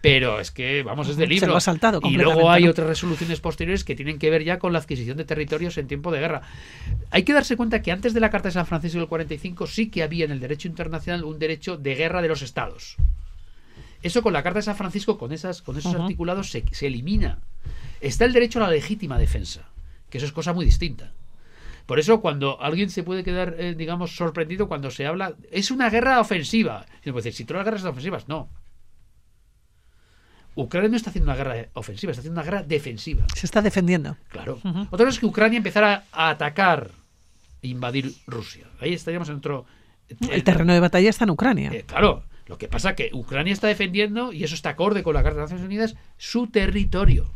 [0.05, 1.47] pero es que, vamos, es de libro.
[1.47, 4.59] Se lo ha saltado y luego hay otras resoluciones posteriores que tienen que ver ya
[4.59, 6.43] con la adquisición de territorios en tiempo de guerra.
[7.09, 9.89] Hay que darse cuenta que antes de la Carta de San Francisco del 45 sí
[9.89, 12.97] que había en el derecho internacional un derecho de guerra de los estados.
[14.05, 17.39] Eso con la Carta de San Francisco, con, esas, con esos articulados, se, elimina.
[17.99, 19.67] Está el derecho a la legítima defensa,
[20.11, 21.11] que eso es cosa muy distinta.
[21.87, 25.89] Por eso cuando alguien se puede quedar, eh, digamos, sorprendido cuando se habla, es una
[25.89, 26.85] guerra ofensiva.
[27.03, 28.47] Si, decir, si todas las guerras son ofensivas, no.
[30.53, 33.25] Ucrania no está haciendo una guerra ofensiva, está haciendo una guerra defensiva.
[33.33, 34.17] Se está defendiendo.
[34.29, 34.59] Claro.
[34.91, 36.91] Otra cosa es que Ucrania empezara a atacar
[37.63, 38.67] e invadir Rusia.
[38.79, 39.65] Ahí estaríamos en otro...
[40.29, 41.71] El, terreno de batalla está en Ucrania.
[41.73, 42.23] Eh, claro.
[42.47, 45.37] Lo que pasa es que Ucrania está defendiendo, y eso está acorde con la Carta
[45.37, 47.31] de Naciones Unidas, su territorio.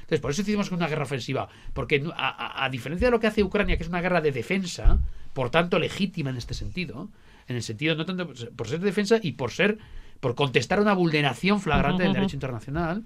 [0.00, 1.48] Entonces, por eso decimos que es una guerra ofensiva.
[1.72, 4.98] Porque a, diferencia de lo que hace Ucrania, que es una guerra de defensa,
[5.32, 7.08] por tanto legítima en este sentido,
[7.48, 9.78] en el sentido no tanto por ser de defensa y por ser
[10.20, 13.02] por contestar una vulneración flagrante del derecho internacional.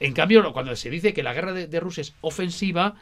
[0.00, 2.94] En cambio, cuando se dice que la guerra de, Rusia es ofensiva,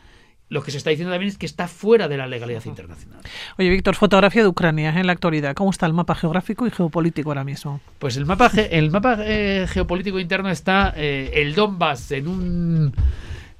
[0.48, 3.20] lo que se está diciendo también es que está fuera de la legalidad internacional.
[3.58, 5.54] Oye, Víctor, fotografía de Ucrania en la actualidad.
[5.54, 7.80] ¿Cómo está el mapa geográfico y geopolítico ahora mismo?
[7.98, 12.94] Pues el mapa, el mapa eh, geopolítico interno está eh, el Donbass en un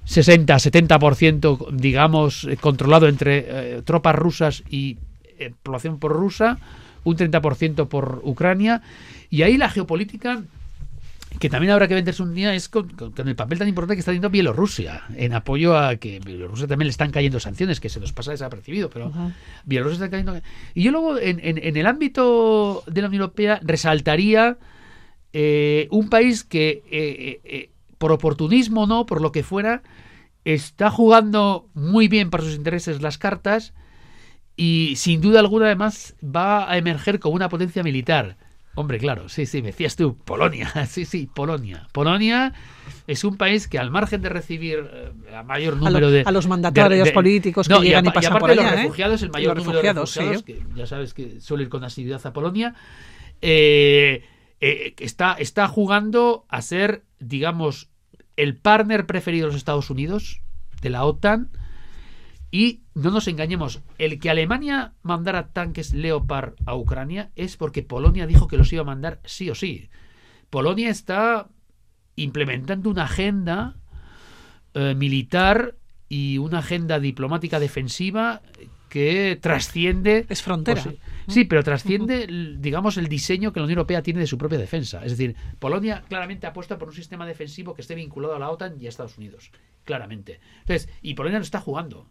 [0.07, 4.99] 60-70%, digamos, eh, controlado entre tropas rusas y
[5.65, 6.59] población por rusa,
[7.03, 8.83] un 30% por Ucrania
[9.29, 10.43] y ahí la geopolítica
[11.39, 14.11] que también habrá que venderse un día es con, el papel tan importante que está
[14.11, 18.13] teniendo Bielorrusia en apoyo a que Bielorrusia también le están cayendo sanciones que se nos
[18.13, 19.13] pasa desapercibido pero
[19.65, 20.41] Bielorrusia está cayendo.
[20.75, 21.39] Y yo luego en,
[21.77, 24.59] el ámbito de la Unión Europea resaltaría
[25.33, 29.83] eh, un país que eh, eh, por oportunismo no por lo que fuera
[30.45, 33.75] está jugando muy bien para sus intereses las cartas
[34.57, 38.37] y sin duda alguna además va a emerger como una potencia militar
[38.77, 41.89] Hombre, claro, sí, sí, me decías tú, Polonia, sí, sí, Polonia.
[41.93, 42.53] Polonia
[43.07, 46.25] es un país que al margen de recibir eh, a mayor número de...
[46.27, 48.83] A los mandatarios políticos que llegan y, pasan aparte por allá, de los ¿eh?
[48.83, 52.35] refugiados, el mayor número de refugiados, que ya sabes que suele ir con asiduidad a
[52.35, 52.75] Polonia,
[53.41, 54.25] eh,
[54.61, 57.89] está, está jugando a ser, digamos,
[58.37, 60.43] el partner preferido de los Estados Unidos,
[60.83, 61.49] de la OTAN,
[62.57, 68.27] y no nos engañemos, el que Alemania mandara tanques Leopard a Ucrania es porque Polonia
[68.27, 69.91] dijo que los iba a mandar sí o sí.
[70.49, 71.49] Polonia está
[72.15, 73.77] implementando una agenda
[74.73, 75.75] eh, militar
[76.09, 78.41] y una agenda diplomática defensiva
[78.89, 80.25] que trasciende...
[80.31, 80.83] Es frontera.
[81.29, 82.27] sí, pero trasciende,
[82.59, 85.05] digamos, el diseño que la Unión Europea tiene de su propia defensa.
[85.05, 88.81] Es decir, Polonia claramente apuesta por un sistema defensivo que esté vinculado a la OTAN
[88.81, 89.51] y a Estados Unidos.
[89.85, 90.41] Claramente.
[90.61, 92.09] Entonces, y Polonia no está jugando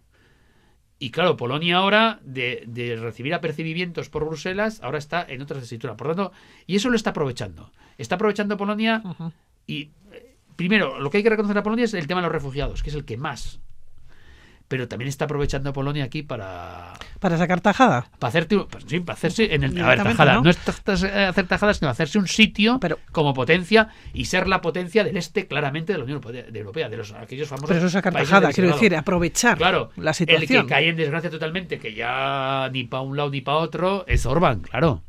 [0.97, 5.97] Y claro, Polonia ahora, de, de, recibir apercibimientos por Bruselas, ahora está en otra tesitura.
[5.97, 6.31] Por tanto,
[6.67, 7.71] y eso lo está aprovechando.
[7.97, 9.31] Está aprovechando Polonia uh -huh.
[9.67, 12.31] y, eh, primero, lo que hay que reconocer a Polonia es el tema de los
[12.31, 13.59] refugiados, que es el que más
[14.67, 19.15] pero también está aprovechando Polonia aquí para para sacar tajada para hacerte pues, sí, para
[19.15, 20.33] hacerse en el a ver, tajada.
[20.35, 24.61] no, no es hacer tajada sino hacerse un sitio pero, como potencia y ser la
[24.61, 26.21] potencia del este claramente de la Unión
[26.53, 30.13] Europea de los aquellos famosos pero eso es sacar tajada quiero decir aprovechar claro la
[30.13, 33.57] situación el que cae en desgracia totalmente que ya ni para un lado ni para
[33.57, 35.01] otro es Orbán claro.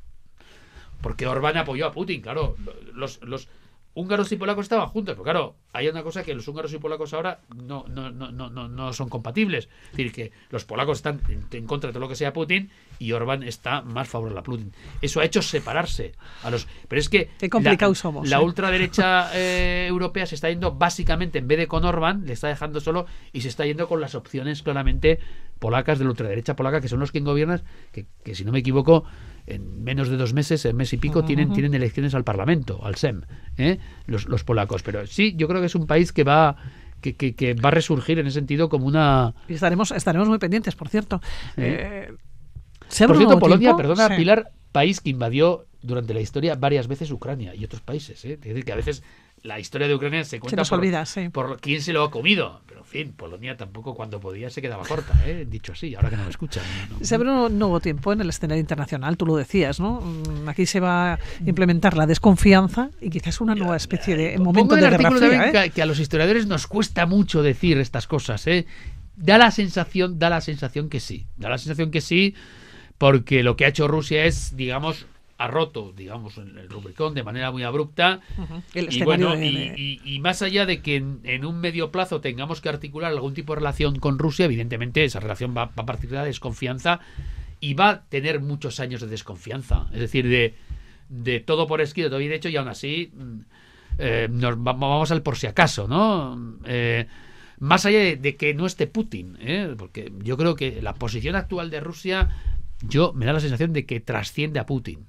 [1.00, 2.56] Porque Orbán apoyó a Putin claro.
[2.94, 3.48] Los los
[3.96, 7.14] húngaros y polacos estaban juntos, pero claro, hay una cosa que los húngaros y polacos
[7.14, 9.68] ahora no, no, no, no, no son compatibles.
[9.87, 13.12] Es decir, que los polacos están en, contra de todo lo que sea Putin y
[13.12, 14.72] Orbán está más favorable a Putin.
[15.00, 16.68] Eso ha hecho separarse a los.
[16.88, 18.44] Pero es que Qué la, somos, la ¿eh?
[18.44, 22.80] ultraderecha eh, europea se está yendo básicamente, en vez de con Orbán, le está dejando
[22.80, 25.20] solo y se está yendo con las opciones claramente
[25.59, 28.59] polacas de la ultraderecha polaca, que son los que gobiernan, que, que si no me
[28.59, 29.04] equivoco,
[29.46, 31.26] en menos de dos meses, en mes y pico, uh -huh.
[31.26, 33.22] tienen, tienen elecciones al Parlamento, al SEM,
[33.56, 33.78] ¿eh?
[34.06, 34.82] los, los polacos.
[34.82, 36.56] Pero sí, yo creo que es un país que va
[37.00, 39.35] que, que, que, va a resurgir en ese sentido como una...
[39.48, 41.20] Y estaremos, estaremos muy pendientes, por cierto.
[41.56, 42.09] Eh,
[42.80, 43.76] por cierto, Polonia, tiempo?
[43.76, 44.14] perdona, sí.
[44.16, 48.24] Pilar, país que invadió durante la historia varias veces Ucrania y otros países.
[48.24, 48.35] ¿eh?
[48.35, 49.02] Es decir, que a veces
[49.46, 51.28] la historia de Ucrania se cuenta se por, olvida, sí.
[51.28, 52.61] por, quién se lo ha comido.
[52.66, 55.46] Pero, en fin, Polonia tampoco cuando podía se quedaba corta, ¿eh?
[55.48, 56.64] dicho así, ahora que no me escuchan.
[56.90, 60.00] No, se abre un nuevo tiempo en el escenario internacional, tú lo decías, ¿no?
[60.00, 64.74] Mm, Aquí se va a implementar la desconfianza y quizás una nueva especie de momento
[64.74, 65.52] de guerra fría, ¿eh?
[65.52, 68.66] que, que a los historiadores nos cuesta mucho decir estas cosas, ¿eh?
[69.16, 71.26] Da la sensación, da la sensación que sí.
[71.37, 72.35] Da la sensación que sí,
[72.98, 75.06] porque lo que ha hecho Rusia es, digamos,
[75.38, 78.20] ha roto, digamos, el Rubricón de manera muy abrupta.
[78.38, 78.88] Uh -huh.
[78.90, 79.46] y bueno, de...
[79.46, 83.12] y, y, y, más allá de que en, en, un medio plazo tengamos que articular
[83.12, 86.25] algún tipo de relación con Rusia, evidentemente esa relación va, va a partir de la
[86.25, 87.01] desconfianza
[87.61, 89.88] y va a tener muchos años de desconfianza.
[89.92, 90.55] Es decir, de,
[91.09, 93.12] de todo por escrito, todo bien hecho, y aún así
[93.99, 96.59] eh, nos vamos al por si acaso, ¿no?
[96.64, 97.07] Eh,
[97.59, 99.75] más allá de, de, que no esté Putin, ¿eh?
[99.79, 102.29] porque yo creo que la posición actual de Rusia,
[102.83, 105.07] yo me da la sensación de que trasciende a Putin.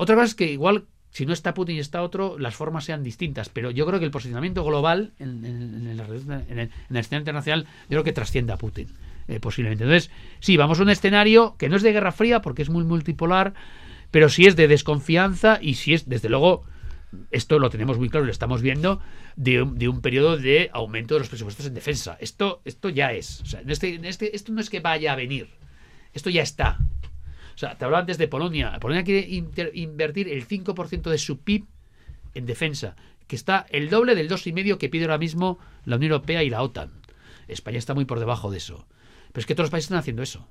[0.00, 3.02] Otra cosa es que igual si no está Putin y está otro, las formas sean
[3.02, 6.00] distintas, pero yo creo que el posicionamiento global en, en, en, el,
[6.48, 8.86] en el, escenario internacional, yo creo que trasciende a Putin,
[9.26, 9.82] eh, posiblemente.
[9.82, 12.84] Entonces, sí, vamos a un escenario que no es de guerra fría porque es muy
[12.84, 13.54] multipolar,
[14.12, 16.64] pero sí es de desconfianza y sí es, desde luego,
[17.32, 19.00] esto lo tenemos muy claro, lo estamos viendo,
[19.34, 22.16] de un, de un periodo de aumento de los presupuestos en defensa.
[22.20, 23.40] Esto, esto ya es.
[23.40, 25.48] O sea, en este, en este, esto no es que vaya a venir,
[26.12, 26.78] esto ya está.
[27.58, 28.78] O sea, te hablaba antes de Polonia.
[28.78, 31.66] Polonia quiere inter, invertir el 5% de su PIB
[32.34, 32.94] en defensa,
[33.26, 36.62] que está el doble del 2,5% que pide ahora mismo la Unión Europea y la
[36.62, 36.92] OTAN.
[37.48, 38.86] España está muy por debajo de eso.
[39.32, 40.46] Pero es que todos los países están haciendo eso.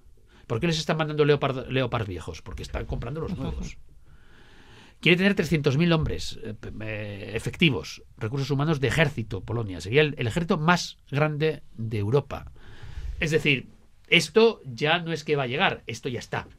[0.47, 2.41] ¿Por qué les están mandando Leopard, Leopard viejos?
[2.41, 3.77] Porque están comprando los nuevos.
[4.99, 9.79] Quiere tener 300.000 hombres eh, efectivos, recursos humanos de ejército, Polonia.
[9.79, 12.51] Sería el, el ejército más grande de Europa.
[13.21, 13.69] Es decir,
[14.09, 16.49] esto ya no es que va a llegar, esto ya está.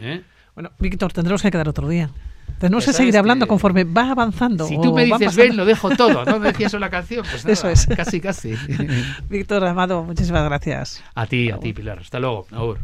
[0.00, 0.22] ¿Eh?
[0.54, 2.10] Bueno, Víctor, tendremos que quedar otro día.
[2.58, 3.50] Tenemos que seguir hablando que...
[3.50, 4.66] conforme va avanzando.
[4.66, 6.24] Si tú me dices, ven, lo dejo todo.
[6.24, 7.24] ¿No me decías la canción?
[7.30, 7.86] Pues nada, eso es.
[7.86, 8.54] Casi, casi.
[9.28, 11.04] Víctor Amado, muchísimas gracias.
[11.14, 12.00] A ti, a ti, Pilar.
[12.00, 12.46] Hasta luego.
[12.50, 12.78] Aur.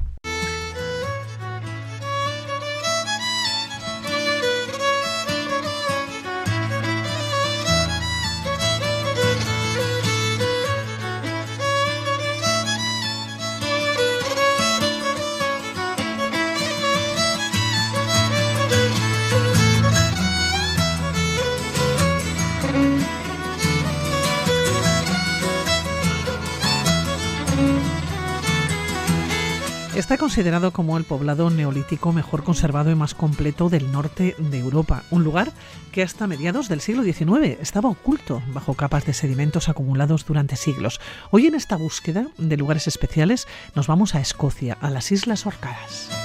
[30.34, 35.22] Considerado como el poblado neolítico mejor conservado y más completo del norte de Europa, un
[35.22, 35.52] lugar
[35.92, 41.00] que hasta mediados del siglo XIX estaba oculto bajo capas de sedimentos acumulados durante siglos.
[41.30, 46.23] Hoy en esta búsqueda de lugares especiales nos vamos a Escocia, a las Islas Orcadas.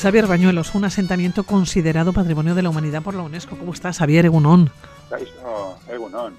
[0.00, 3.58] Xavier Bañuelos, un asentamiento considerado Patrimonio de la Humanidad por la UNESCO.
[3.58, 4.70] ¿Cómo estás, Xavier Egunón?
[5.90, 6.34] Egunón.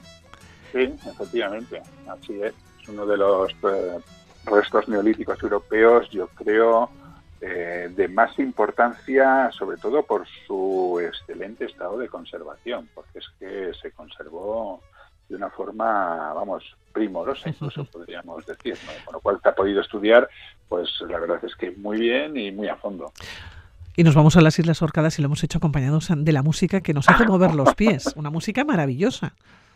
[0.72, 2.56] Sí, efectivamente, así es.
[2.82, 4.00] Es uno de los eh,
[4.46, 6.90] restos neolíticos europeos, yo creo,
[7.40, 13.74] eh, de más importancia, sobre todo por su excelente estado de conservación, porque es que
[13.80, 14.82] se conservó
[15.30, 19.06] de una forma, vamos, primorosa, incluso podríamos decir, ¿no?
[19.06, 20.28] con lo cual te ha podido estudiar,
[20.72, 23.12] pues la verdad es que muy bien y muy a fondo.
[23.98, 26.80] Y nos vamos a las Islas Orcadas y lo hemos hecho acompañados de la música
[26.80, 28.14] que nos hace mover los pies.
[28.16, 29.34] Una música maravillosa.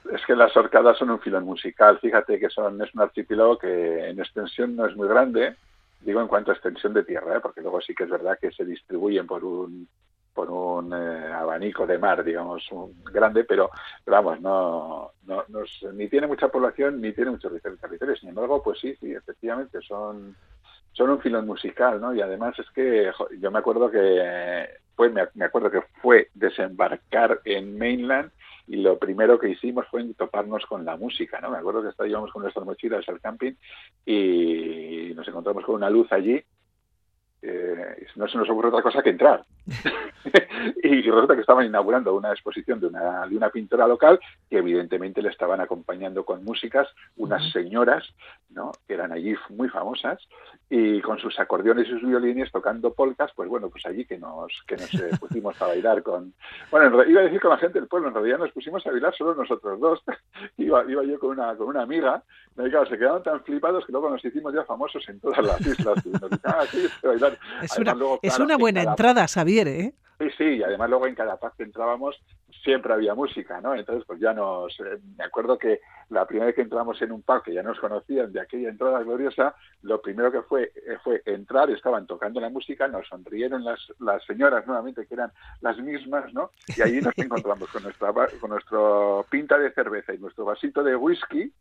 [0.10, 2.00] Es que las Orcadas son un filón musical.
[2.00, 5.58] Fíjate que son es un archipiélago que en extensión no es muy grande,
[6.00, 7.40] digo en cuanto a extensión de tierra, ¿eh?
[7.42, 9.90] porque luego sí que es verdad que se distribuyen por un
[10.34, 13.70] por un eh, abanico de mar, digamos, un grande, pero,
[14.06, 15.44] vamos, no, no,
[15.94, 18.16] ni tiene mucha población ni tiene mucho territorio.
[18.18, 20.36] Sin embargo, pues sí, sí, efectivamente son,
[20.96, 22.14] son un filón musical, ¿no?
[22.16, 27.78] Y además es que yo me acuerdo que fue, me, acuerdo que fue desembarcar en
[27.78, 28.32] mainland
[28.66, 31.52] y lo primero que hicimos fue toparnos con la música, ¿no?
[31.52, 33.54] Me acuerdo que estábamos con nuestras mochilas al camping
[34.06, 36.42] y nos encontramos con una luz allí
[37.48, 39.44] eh, no se nos ocurre otra cosa que entrar.
[40.84, 44.20] y resulta que estaban inaugurando una exposición de una, de una pintora local
[44.50, 46.88] que evidentemente le estaban acompañando con músicas
[47.18, 48.04] unas señoras,
[48.50, 48.72] ¿no?
[48.88, 50.20] que eran allí muy famosas,
[50.70, 54.52] y con sus acordeones y sus violines tocando polcas, pues bueno, pues allí que nos,
[54.68, 56.34] que nos eh, pusimos a bailar con...
[56.72, 59.16] Bueno, iba a decir con la gente del pueblo, en realidad nos pusimos a bailar
[59.16, 60.02] solo nosotros dos.
[60.58, 62.24] iba, iba yo con una, con una amiga,
[62.58, 65.62] y claro, se quedaron tan flipados que luego nos hicimos ya famosos en todas las
[65.62, 66.06] islas.
[66.06, 69.94] Y nos ah, sí, bailar es una, es una buena entrada, Xavier, ¿eh?
[70.20, 72.16] Sí, sí, y además luego en cada paz que entrábamos
[72.64, 73.76] siempre había música, ¿no?
[73.76, 74.78] Entonces, pues ya nos...
[74.80, 77.80] Eh, me acuerdo que la primera vez que entramos en un pub que ya nos
[77.80, 82.50] conocían de aquella entrada gloriosa, lo primero que fue eh, fue entrar, estaban tocando la
[82.50, 85.32] música, nos sonrieron las, las señoras nuevamente, que eran
[85.62, 86.52] las mismas, ¿no?
[86.76, 90.96] Y ahí nos encontramos con nuestra con nuestro pinta de cerveza y nuestro vasito de
[90.96, 91.52] whisky,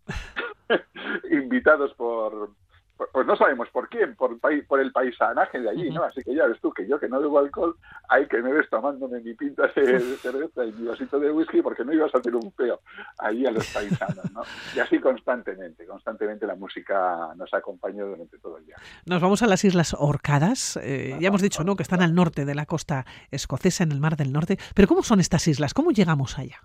[1.30, 2.50] invitados por
[2.96, 6.04] pues no sabemos por quién, por, por el paisanaje de allí, ¿no?
[6.04, 7.76] Así que ya ves tú que yo que no bebo alcohol,
[8.08, 11.84] hay que me ves tomándome mi pinta de, cerveza y mi vasito de whisky porque
[11.84, 12.80] no ibas a hacer un feo
[13.18, 14.42] ahí a los paisanos, ¿no?
[14.76, 18.76] Y así constantemente, constantemente la música nos ha acompañado durante todo el día.
[19.06, 22.44] Nos vamos a las Islas Orcadas, eh, ya hemos dicho, ¿no?, que están al norte
[22.44, 25.74] de la costa escocesa, en el Mar del Norte, pero ¿cómo son estas islas?
[25.74, 26.60] ¿Cómo llegamos allá?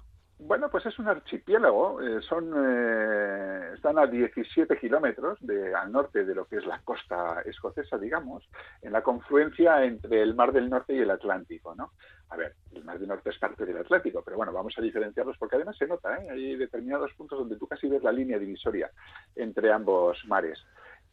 [0.49, 5.37] Bueno, pues es un archipiélago, eh, son, eh, están a 17 kilómetros
[5.79, 8.49] al norte de lo que es la costa escocesa, digamos,
[8.81, 11.91] en la confluencia entre el Mar del Norte y el Atlántico, ¿no?
[12.29, 15.37] A ver, el Mar del Norte es parte del Atlántico, pero bueno, vamos a diferenciarlos
[15.37, 16.31] porque además se nota, ¿eh?
[16.31, 18.89] Hay determinados puntos donde tú casi ves la línea divisoria
[19.35, 20.65] entre ambos mares.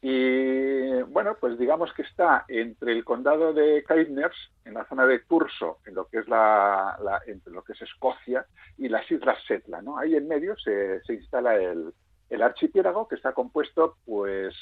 [0.08, 4.30] Y bueno, pues digamos que está entre el condado de Caithness,
[4.64, 6.96] en la zona de Turso, en lo que es la,
[7.26, 8.46] entre lo que es Escocia,
[8.78, 9.98] y las Islas Setla, ¿no?
[9.98, 11.92] Ahí en medio se, se instala el,
[12.30, 14.54] el, archipiélago que está compuesto, pues,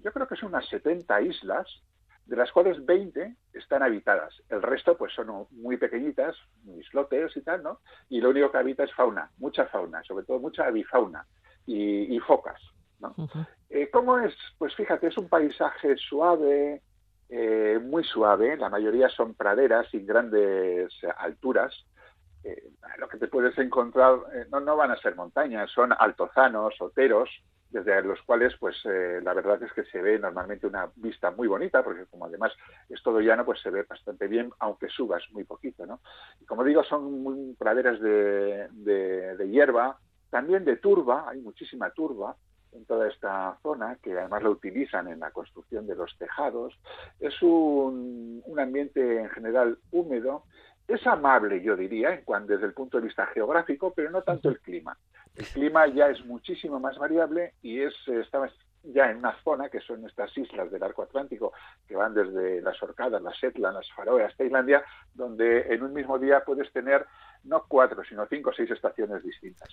[0.00, 1.66] yo creo que son unas 70 islas,
[2.26, 4.42] de las cuales 20 están habitadas.
[4.50, 6.36] El resto, pues, son muy pequeñitas,
[6.78, 7.80] islotes y tal, ¿no?
[8.10, 11.26] Y lo único que habita es fauna, mucha fauna, sobre todo mucha avifauna
[11.66, 12.60] y focas.
[13.00, 13.14] ¿No?
[13.68, 14.34] Eh, ¿Cómo es?
[14.58, 16.82] Pues fíjate, es un paisaje suave,
[17.28, 21.74] eh, muy suave, la mayoría son praderas sin grandes alturas.
[22.44, 24.18] Eh, lo que te puedes encontrar
[24.50, 27.28] no, no van a ser montañas, son altozanos, oteros,
[27.68, 31.82] desde los cuales pues la verdad es que se ve normalmente una vista muy bonita,
[31.82, 32.52] porque como además
[32.88, 36.00] es todo llano, pues se ve bastante bien, aunque subas muy poquito, ¿no?
[36.40, 39.98] Y como digo, son praderas de, de hierba,
[40.30, 42.36] también de turba, hay muchísima turba,
[42.72, 46.78] en toda esta zona, que además lo utilizan en la construcción de los tejados.
[47.20, 50.44] Es un, ambiente en general húmedo.
[50.88, 54.48] Es amable, yo diría, en cuanto, desde el punto de vista geográfico, pero no tanto
[54.48, 54.96] el clima.
[55.34, 58.48] El clima ya es muchísimo más variable y es, está
[58.92, 61.52] ya en una zona que son estas islas del arco atlántico
[61.86, 64.84] que van desde las Orcadas, las Shetland, las Faroe hasta Islandia,
[65.14, 67.06] donde en un mismo día puedes tener
[67.44, 69.68] no cuatro, sino cinco o seis estaciones distintas.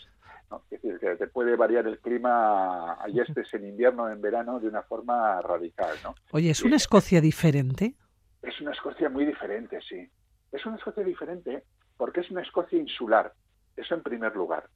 [0.70, 4.60] Es decir, que te puede variar el clima, allí estés en invierno o en verano,
[4.60, 5.96] de una forma radical.
[6.04, 6.16] ¿no?
[6.32, 7.96] Oye, ¿es una Escocia diferente?
[8.42, 10.08] Es una Escocia muy diferente, sí.
[10.52, 11.64] Es una Escocia diferente
[11.98, 13.34] porque es una Escocia insular,
[13.76, 14.68] eso en primer lugar.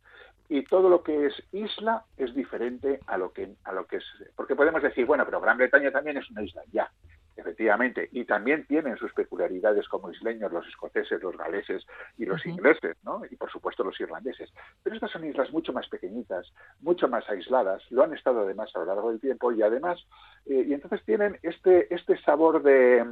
[0.50, 4.06] Y todo lo que es isla es diferente a lo que a lo que es
[4.36, 6.90] porque podemos decir bueno pero Gran Bretaña también es una isla ya
[7.38, 11.86] efectivamente, y también tienen sus peculiaridades como isleños, los escoceses, los galeses
[12.18, 13.22] y los ingleses, ¿no?
[13.30, 14.52] Y por supuesto los irlandeses.
[14.84, 18.80] Pero estas son islas mucho más pequeñitas, mucho más aisladas, lo han estado además a
[18.80, 20.04] lo largo del tiempo y además,
[20.48, 23.06] eh, y entonces tienen este, este sabor de,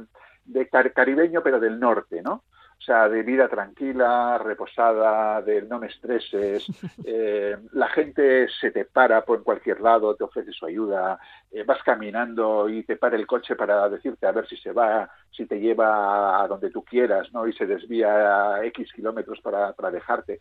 [0.44, 2.42] de caribeño pero del norte, ¿no?
[2.86, 6.64] Sea, de vida tranquila, reposada, de no me estreses,
[7.04, 11.18] eh, la gente se te para por cualquier lado, te ofrece su ayuda,
[11.50, 15.10] eh, vas caminando y te para el coche para decirte a ver si se va,
[15.32, 17.48] si te lleva a donde tú quieras, ¿no?
[17.48, 20.40] Y se desvía a X kilómetros para, para dejarte.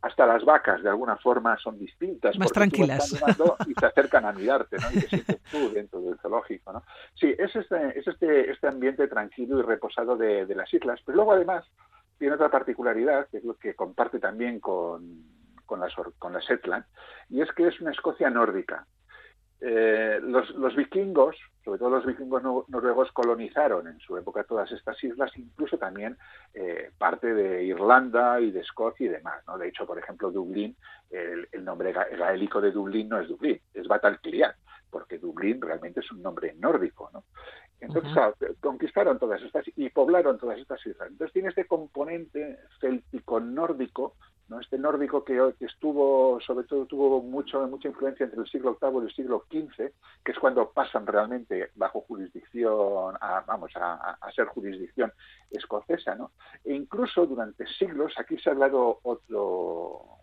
[0.00, 2.38] Hasta las vacas de alguna forma son distintas.
[2.38, 3.12] Más tranquilas.
[3.66, 4.90] y se acercan a mirarte, ¿no?
[4.92, 6.82] Y te sientes tú dentro del zoológico, ¿no?
[7.14, 11.00] Sí, es este, es este, este ambiente tranquilo y reposado de, de las islas.
[11.04, 11.64] Pero luego además
[12.18, 15.24] tiene otra particularidad, que es lo que comparte también con,
[15.66, 16.84] con, las, con la Shetland,
[17.28, 18.86] y es que es una Escocia nórdica.
[19.60, 25.02] Eh, los, los, vikingos, sobre todo los vikingos noruegos, colonizaron en su época todas estas
[25.02, 26.16] islas, incluso también
[26.54, 29.42] eh, parte de Irlanda y de Escocia y demás.
[29.48, 29.58] ¿no?
[29.58, 30.76] De hecho, por ejemplo, Dublín,
[31.10, 34.52] el, nombre gaélico de Dublín no es Dublín, es Batalclian,
[34.90, 37.10] porque Dublín realmente es un nombre nórdico.
[37.12, 37.24] ¿no?
[37.80, 38.12] Entonces,
[38.60, 41.08] conquistaron todas estas y poblaron todas estas islas.
[41.08, 44.14] Entonces, tiene este componente céltico-nórdico
[44.48, 44.60] ¿no?
[44.60, 49.04] Este nórdico que, estuvo, sobre todo, tuvo mucho, mucha influencia entre el siglo VIII y
[49.04, 49.92] el siglo XV,
[50.24, 55.12] que es cuando pasan realmente bajo jurisdicción, a, vamos, a, ser jurisdicción
[55.50, 56.32] escocesa, ¿no?
[56.64, 60.17] E incluso durante siglos aquí se ha hablado otro,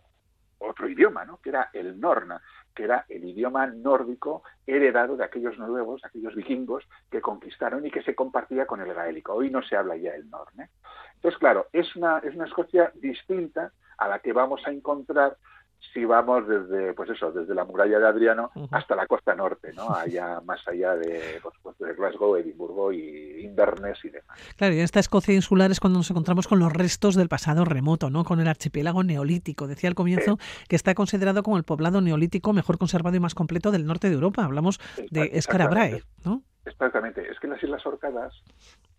[0.58, 1.38] otro idioma, ¿no?
[1.38, 2.40] Que era el Norna,
[2.74, 8.02] que era el idioma nórdico heredado de aquellos noruegos, aquellos vikingos que conquistaron y que
[8.02, 9.34] se compartía con el gaélico.
[9.34, 10.70] Hoy no se habla ya el Norne.
[11.14, 15.36] Entonces, claro, es una, es una Escocia distinta a la que vamos a encontrar
[15.92, 19.94] si vamos desde pues eso desde la muralla de Adriano hasta la costa norte no
[19.94, 24.38] allá más allá de, pues, de Glasgow Edimburgo y Inverness y demás.
[24.56, 27.64] Claro y en esta Escocia insular es cuando nos encontramos con los restos del pasado
[27.64, 29.66] remoto no con el archipiélago neolítico.
[29.66, 33.70] Decía al comienzo que está considerado como el poblado neolítico mejor conservado y más completo
[33.70, 34.44] del norte de Europa.
[34.44, 34.80] Hablamos
[35.10, 37.30] de Escarabrae no exactamente.
[37.30, 38.34] Es que las Islas Orcadas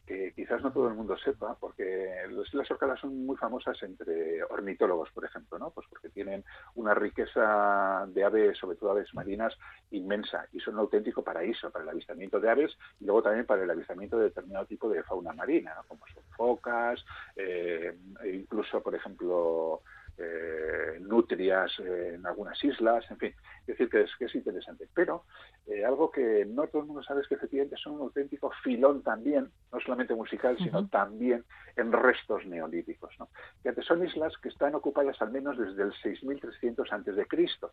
[0.07, 4.41] que quizás no todo el mundo sepa, porque las Islas Orcadas son muy famosas entre
[4.45, 5.71] ornitólogos, por ejemplo, ¿no?
[5.71, 6.45] Pues porque tienen
[6.75, 9.53] una riqueza de aves, sobre todo aves marinas,
[9.91, 13.63] inmensa y son un auténtico paraíso para el avistamiento de aves y luego también para
[13.63, 17.03] el avistamiento de determinado tipo de fauna marina, como son focas,
[17.35, 19.81] eh, e incluso, por ejemplo,
[20.17, 24.87] eh, nutrias en algunas islas, en fin, es decir, que es, que es interesante.
[24.93, 25.25] Pero
[25.67, 29.03] eh, algo que no todo el mundo sabe es que efectivamente son un auténtico filón
[29.03, 31.43] también, no solamente musical, sino también
[31.75, 33.13] en restos neolíticos.
[33.19, 33.29] ¿no?
[33.61, 37.71] Fíjate, son islas que están ocupadas al menos desde el 6300 antes de Cristo.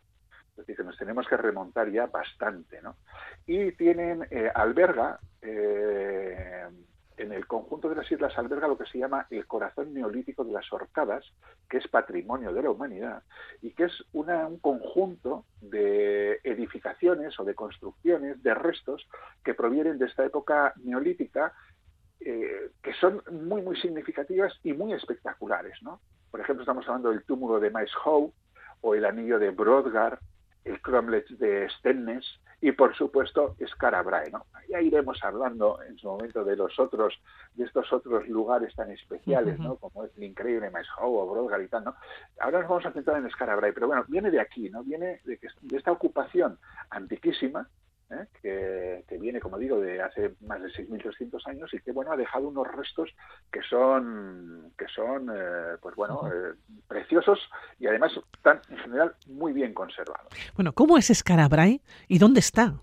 [0.51, 2.95] Es decir, que nos tenemos que remontar ya bastante, ¿no?
[3.45, 6.65] Y tienen, eh, alberga, eh,
[7.17, 10.53] en el conjunto de las islas alberga lo que se llama el corazón neolítico de
[10.53, 11.25] las Orcadas,
[11.69, 13.23] que es patrimonio de la humanidad
[13.61, 19.07] y que es un conjunto de edificaciones o de construcciones, de restos
[19.43, 21.53] que provienen de esta época neolítica,
[22.19, 25.81] eh, que son muy, muy significativas y muy espectaculares.
[25.81, 26.01] ¿no?
[26.31, 28.33] Por ejemplo, estamos hablando del túmulo de Maes Howe
[28.81, 30.19] o el anillo de Brodgar,
[30.63, 32.25] el cromlech de Stennes,
[32.65, 34.47] y por supuesto Scarabrae, ¿no?
[34.67, 37.13] Ya iremos hablando en su momento de los otros,
[37.53, 39.75] de estos otros lugares tan especiales, ¿no?
[39.75, 41.95] Como es el increíble Maeshow o Brodgar y tal, ¿no?
[42.39, 44.83] Ahora nos vamos a centrar en Scarabrae, pero bueno, viene de aquí, ¿no?
[44.83, 46.57] Viene de, que, de esta ocupación
[46.89, 47.69] antiquísima,
[48.11, 49.03] ¿eh?
[49.07, 52.47] que, viene, como digo, de hace más de 6.300 años y que, bueno, ha dejado
[52.47, 53.09] unos restos
[53.51, 56.53] que son, que son eh, pues bueno, eh,
[56.87, 57.39] preciosos
[57.79, 60.27] y además están, en general, muy bien conservados.
[60.55, 62.73] Bueno, ¿cómo es Escarabray y dónde está?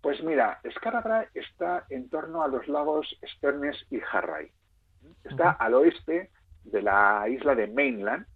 [0.00, 4.50] Pues mira, Escarabray está en torno a los lagos Sternes y Harray.
[5.24, 6.30] Está al oeste
[6.64, 8.26] de la isla de Mainland,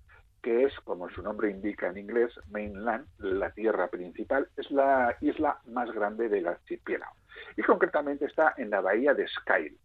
[0.43, 5.59] que es, como su nombre indica en inglés, mainland, la tierra principal, es la isla
[5.67, 7.15] más grande del archipiélago.
[7.57, 9.79] Y concretamente está en la bahía de Skyle.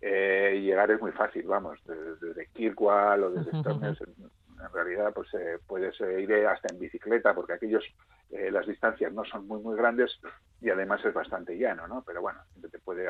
[0.00, 5.58] Eh, llegar es muy fácil, vamos, desde, Kirkwall o desde Stornes, en realidad pues eh,
[5.66, 7.84] puedes eh, ir hasta en bicicleta porque aquellos
[8.30, 10.18] las distancias no son muy muy grandes
[10.60, 12.40] y además es bastante llano no pero bueno
[12.70, 13.06] te puede,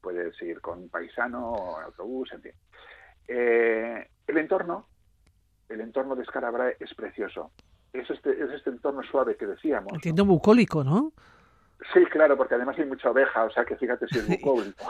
[0.00, 2.52] puedes ir con un paisano o autobús en fin
[3.28, 4.88] el entorno
[5.68, 7.50] el entorno de Escarabrae es precioso.
[7.92, 9.92] Es este, es este entorno suave que decíamos.
[9.92, 11.12] Entiendo bucólico, ¿no?
[11.92, 14.86] Sí, claro, porque además hay mucha oveja, o sea que fíjate si es bucólico,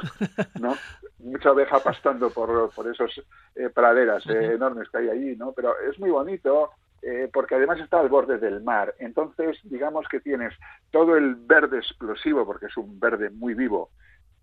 [0.61, 0.75] ¿no?
[1.19, 3.23] Mucha oveja pastando por, por esos
[3.55, 5.53] eh, praderas eh, enormes que hay allí, ¿no?
[5.53, 6.71] Pero es muy bonito,
[7.03, 8.95] eh, porque además está al borde del mar.
[8.99, 10.55] Entonces, digamos que tienes
[10.91, 13.91] todo el verde explosivo, porque es un verde muy vivo,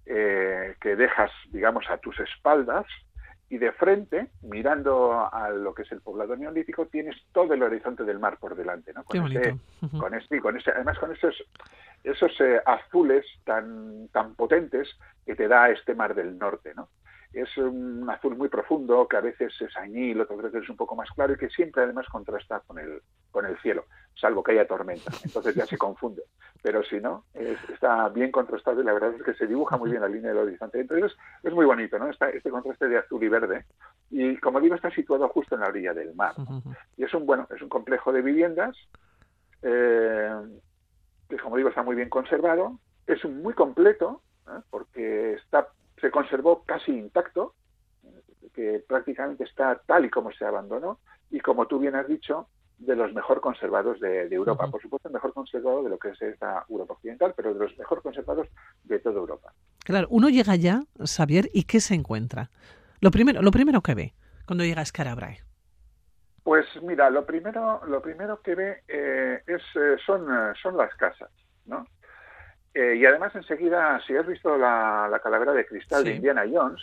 [0.04, 2.86] que dejas, digamos, a tus espaldas,
[3.52, 8.06] y de frente, mirando a lo que es el poblado neolítico, tienes todo el horizonte
[8.06, 9.04] del mar por delante, ¿no?
[9.04, 9.58] Con, ese,
[10.00, 11.36] con, ese, con ese, además con esos,
[12.02, 14.88] esos eh, azules tan, tan potentes
[15.26, 16.88] que te da este mar del norte, ¿no?
[17.34, 20.96] Es un azul muy profundo que a veces es añil, otras veces es un poco
[20.96, 23.02] más claro y que siempre además contrasta con el,
[23.32, 25.12] con el cielo, salvo que haya tormenta.
[25.24, 26.24] Entonces ya se confunde.
[26.62, 30.02] Pero si no, está bien contrastado y la verdad es que se dibuja muy bien
[30.02, 30.82] la línea del horizonte.
[30.82, 32.10] Entonces es muy bonito, ¿no?
[32.10, 33.66] Está este contraste de azul y verde.
[34.10, 36.36] Y como digo, está situado justo en la orilla del mar.
[36.98, 38.78] Y es un, bueno, es un complejo de viviendas
[39.62, 40.34] eh,
[41.30, 42.80] que, como digo, está muy bien conservado.
[43.08, 44.62] Es muy completo, ¿eh?
[44.70, 45.68] porque está
[46.02, 47.54] se conservó casi intacto,
[48.54, 51.00] que prácticamente está tal y como se abandonó,
[51.30, 52.48] y como tú bien has dicho,
[52.82, 54.70] de los mejor conservados de, Europa.
[54.70, 57.78] Por supuesto, el mejor conservado de lo que es esta Europa Occidental, pero de los
[57.78, 58.48] mejor conservados
[58.84, 59.54] de toda Europa.
[59.86, 62.50] Claro, uno llega ya, Xavier, ¿y qué se encuentra?
[63.00, 64.14] Lo primero, lo primero que ve
[64.46, 65.40] cuando llega a Scarabrae.
[66.44, 70.94] Pues mira, lo primero, lo primero que ve eh, es, eh, son, eh, son las
[70.96, 71.30] casas,
[71.66, 71.86] ¿no?
[72.74, 76.82] Y además enseguida, si has visto la, calavera de cristal de Indiana Jones,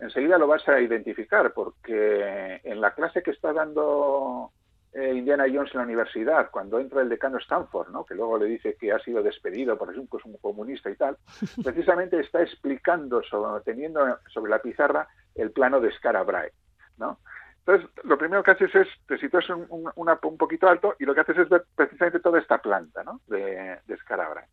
[0.00, 4.52] enseguida lo vas a identificar, porque en la clase que está dando
[4.96, 8.06] eh, Indiana Jones en la universidad, cuando entra el decano Stanford, ¿no?
[8.06, 11.18] que luego le dice que ha sido despedido por ejemplo un comunista y tal,
[11.62, 16.50] precisamente está explicando, sobre, teniendo sobre la pizarra, el plano de Scarabrae.
[16.96, 17.18] ¿no?
[17.58, 21.20] Entonces, lo primero que haces es, te sitúas un, un, poquito alto y lo que
[21.20, 23.20] haces es ver precisamente toda esta planta ¿no?
[23.26, 24.46] de, de Scarabrae.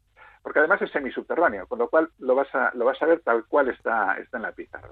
[0.44, 3.46] Porque además es semisubterráneo, con lo cual lo vas a, lo vas a ver tal
[3.46, 4.90] cual está, está en la pizarra.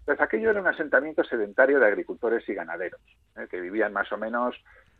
[0.00, 3.00] Entonces, aquello era un asentamiento sedentario de agricultores y ganaderos,
[3.36, 3.46] ¿eh?
[3.48, 4.56] que vivían más o menos,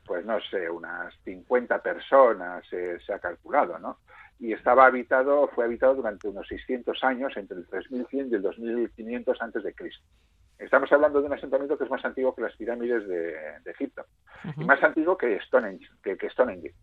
[0.07, 3.99] pues no sé, unas 50 personas, se ha calculado, ¿no?
[4.39, 9.43] Y estaba habitado, fue habitado durante unos 600 años, entre el 3100 y el 2500
[9.43, 10.05] antes de Cristo.
[10.61, 13.35] Estamos hablando de un asentamiento que es más antiguo que las pirámides de,
[13.65, 14.05] Egipto
[14.57, 16.75] y más antiguo que Stonehenge, que, Stonehenge.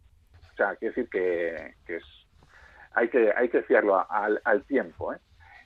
[0.51, 2.03] O sea, quiere decir que, es,
[2.97, 5.13] hay que hay que fiarlo al, al tiempo.
[5.13, 5.17] ¿eh?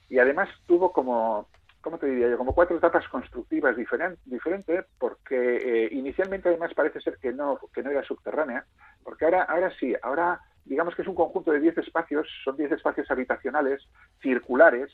[0.09, 1.47] Y además tuvo como
[1.81, 2.37] ¿cómo te diría yo?
[2.37, 7.89] Como cuatro etapas constructivas diferentes, porque eh, inicialmente además parece ser que no, que no
[7.89, 8.65] era subterránea,
[9.03, 12.73] porque ahora, ahora sí, ahora digamos que es un conjunto de 10 espacios, son 10
[12.73, 13.81] espacios habitacionales
[14.21, 14.91] circulares,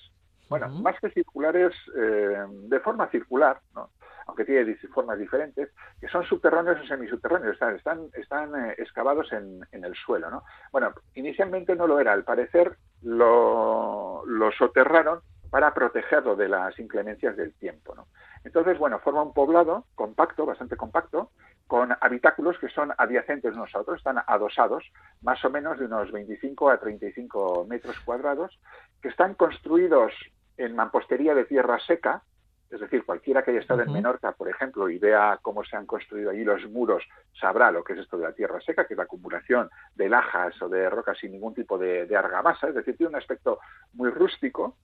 [0.49, 3.89] bueno, más que circulares, eh, de forma circular, ¿no?
[4.27, 5.69] Aunque tiene formas diferentes,
[5.99, 10.29] que son subterráneos o semisubterráneos, están, están, eh, excavados en, el suelo.
[10.29, 10.43] ¿no?
[10.71, 14.23] Bueno, inicialmente no lo era, al parecer lo,
[14.57, 17.95] soterraron para protegerlo de las inclemencias del tiempo.
[18.43, 21.31] Entonces, bueno, forma un poblado compacto, bastante compacto,
[21.67, 24.83] con habitáculos que son adyacentes unos a otros, están adosados,
[25.21, 28.59] más o menos de unos 25 a 35 metros cuadrados,
[29.01, 30.13] que están construidos
[30.57, 32.23] en mampostería de tierra seca,
[32.69, 35.85] es decir, cualquiera que haya estado en Menorca, por ejemplo, y vea cómo se han
[35.85, 37.03] construido allí los muros,
[37.39, 40.61] sabrá lo que es esto de la tierra seca, que es la acumulación de lajas
[40.61, 43.59] o de rocas sin ningún tipo de, de argamasa, es decir, tiene un aspecto
[43.93, 44.75] muy rústico,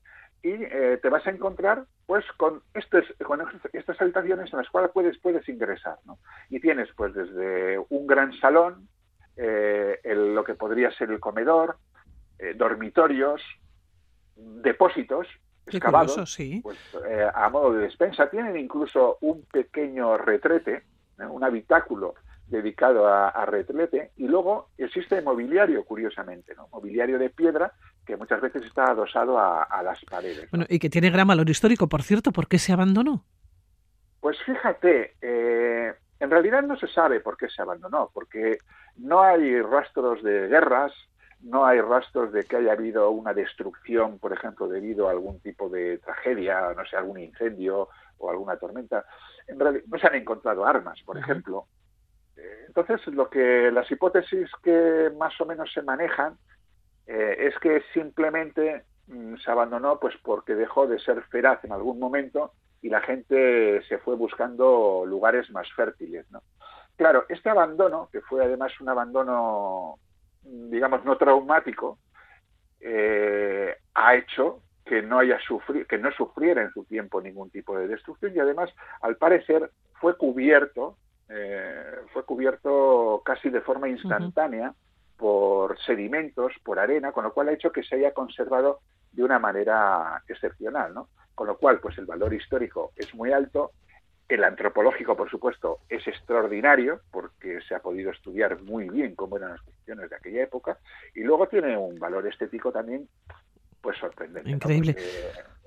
[0.44, 4.92] y eh, te vas a encontrar pues con, estos, con estas habitaciones en las cuales
[4.92, 5.98] puedes, puedes ingresar.
[6.06, 6.20] ¿no?
[6.50, 8.90] Y tienes pues desde un gran salón,
[9.38, 11.78] eh, lo que podría ser el comedor,
[12.40, 13.42] eh, dormitorios,
[14.36, 15.28] depósitos
[15.68, 16.78] excavados pues,
[17.34, 18.30] a modo de despensa.
[18.30, 20.84] Tienen incluso un pequeño retrete,
[21.30, 22.16] un habitáculo
[22.47, 26.68] dedicado a, retrete y luego existe mobiliario, curiosamente, ¿no?
[26.72, 27.74] mobiliario de piedra
[28.05, 30.49] que muchas veces está adosado a, las paredes.
[30.51, 33.24] Bueno, y que tiene gran valor histórico, por cierto, ¿por qué se abandonó?
[34.20, 38.57] Pues fíjate, eh, en realidad no se sabe por qué se abandonó, porque
[38.97, 40.93] no hay rastros de guerras,
[41.44, 45.70] no hay rastros de que haya habido una destrucción, por ejemplo, debido a algún tipo
[45.70, 49.06] de tragedia, no sé, algún incendio o alguna tormenta.
[49.48, 51.68] En realidad, no se han encontrado armas, por ejemplo.
[52.38, 56.38] Eh, entonces, lo que las hipótesis que más o menos se manejan
[57.06, 62.00] eh, es que simplemente mm, se abandonó pues porque dejó de ser feraz en algún
[62.00, 66.26] momento y la gente se fue buscando lugares más fértiles.
[66.32, 66.41] ¿no?
[66.96, 70.00] Claro, este abandono, que fue además un abandono,
[70.44, 72.00] digamos, no traumático,
[72.80, 77.78] eh, ha hecho que no haya sufrido, que no sufriera en su tiempo ningún tipo
[77.78, 78.70] de destrucción y además,
[79.02, 79.72] al parecer,
[80.02, 80.98] fue cubierto,
[81.30, 84.74] eh, fue cubierto casi de forma instantánea
[85.18, 88.82] por sedimentos, por arena, con lo cual ha hecho que se haya conservado
[89.14, 91.08] de una manera excepcional, ¿no?
[91.34, 93.72] Con lo cual, pues el valor histórico es muy alto,
[94.30, 99.52] el antropológico, por supuesto, es extraordinario porque se ha podido estudiar muy bien cómo eran
[99.52, 100.78] las cuestiones de aquella época
[101.14, 103.08] y luego tiene un valor estético también
[103.82, 104.50] pues sorprendente.
[104.50, 104.96] Increíble.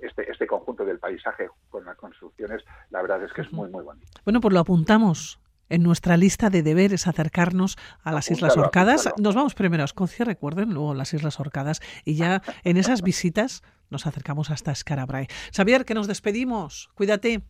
[0.01, 3.85] Este, este conjunto del paisaje con las construcciones, la verdad es que es muy, muy
[3.85, 4.07] bonito.
[4.25, 5.39] Bueno, pues lo apuntamos
[5.69, 9.13] en nuestra lista de deberes acercarnos a las Islas Orcadas.
[9.19, 13.63] Nos vamos primero a Escocia, recuerden, luego las Islas Orcadas y ya en esas visitas
[13.91, 15.29] nos acercamos hasta Scarabrae.
[15.55, 16.89] Xavier, que nos despedimos.
[16.95, 17.43] Cuídate.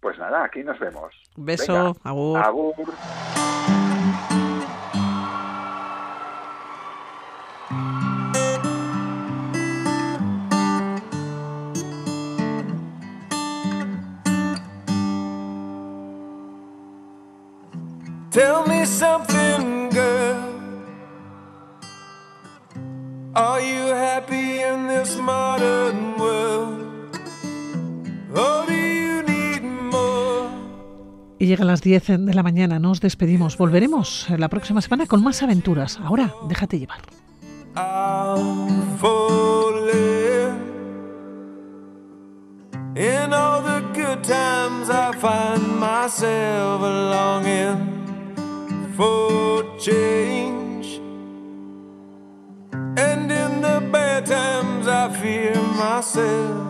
[0.00, 1.14] Pues nada, aquí nos vemos.
[1.36, 2.38] Beso, Venga, agur.
[2.38, 2.94] agur.
[18.30, 20.54] Tell me something, girl.
[23.34, 23.89] Are you
[31.40, 33.56] Y llega las 10 de la mañana, nos despedimos.
[33.56, 35.98] Volveremos la próxima semana con más aventuras.
[35.98, 37.00] Ahora, déjate llevar.
[42.96, 45.10] In the good times, I.
[52.98, 56.69] And in the bad times, I fear myself.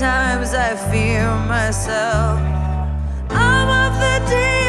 [0.00, 2.40] bad times, I fear myself.
[3.30, 4.59] I'm of the deep.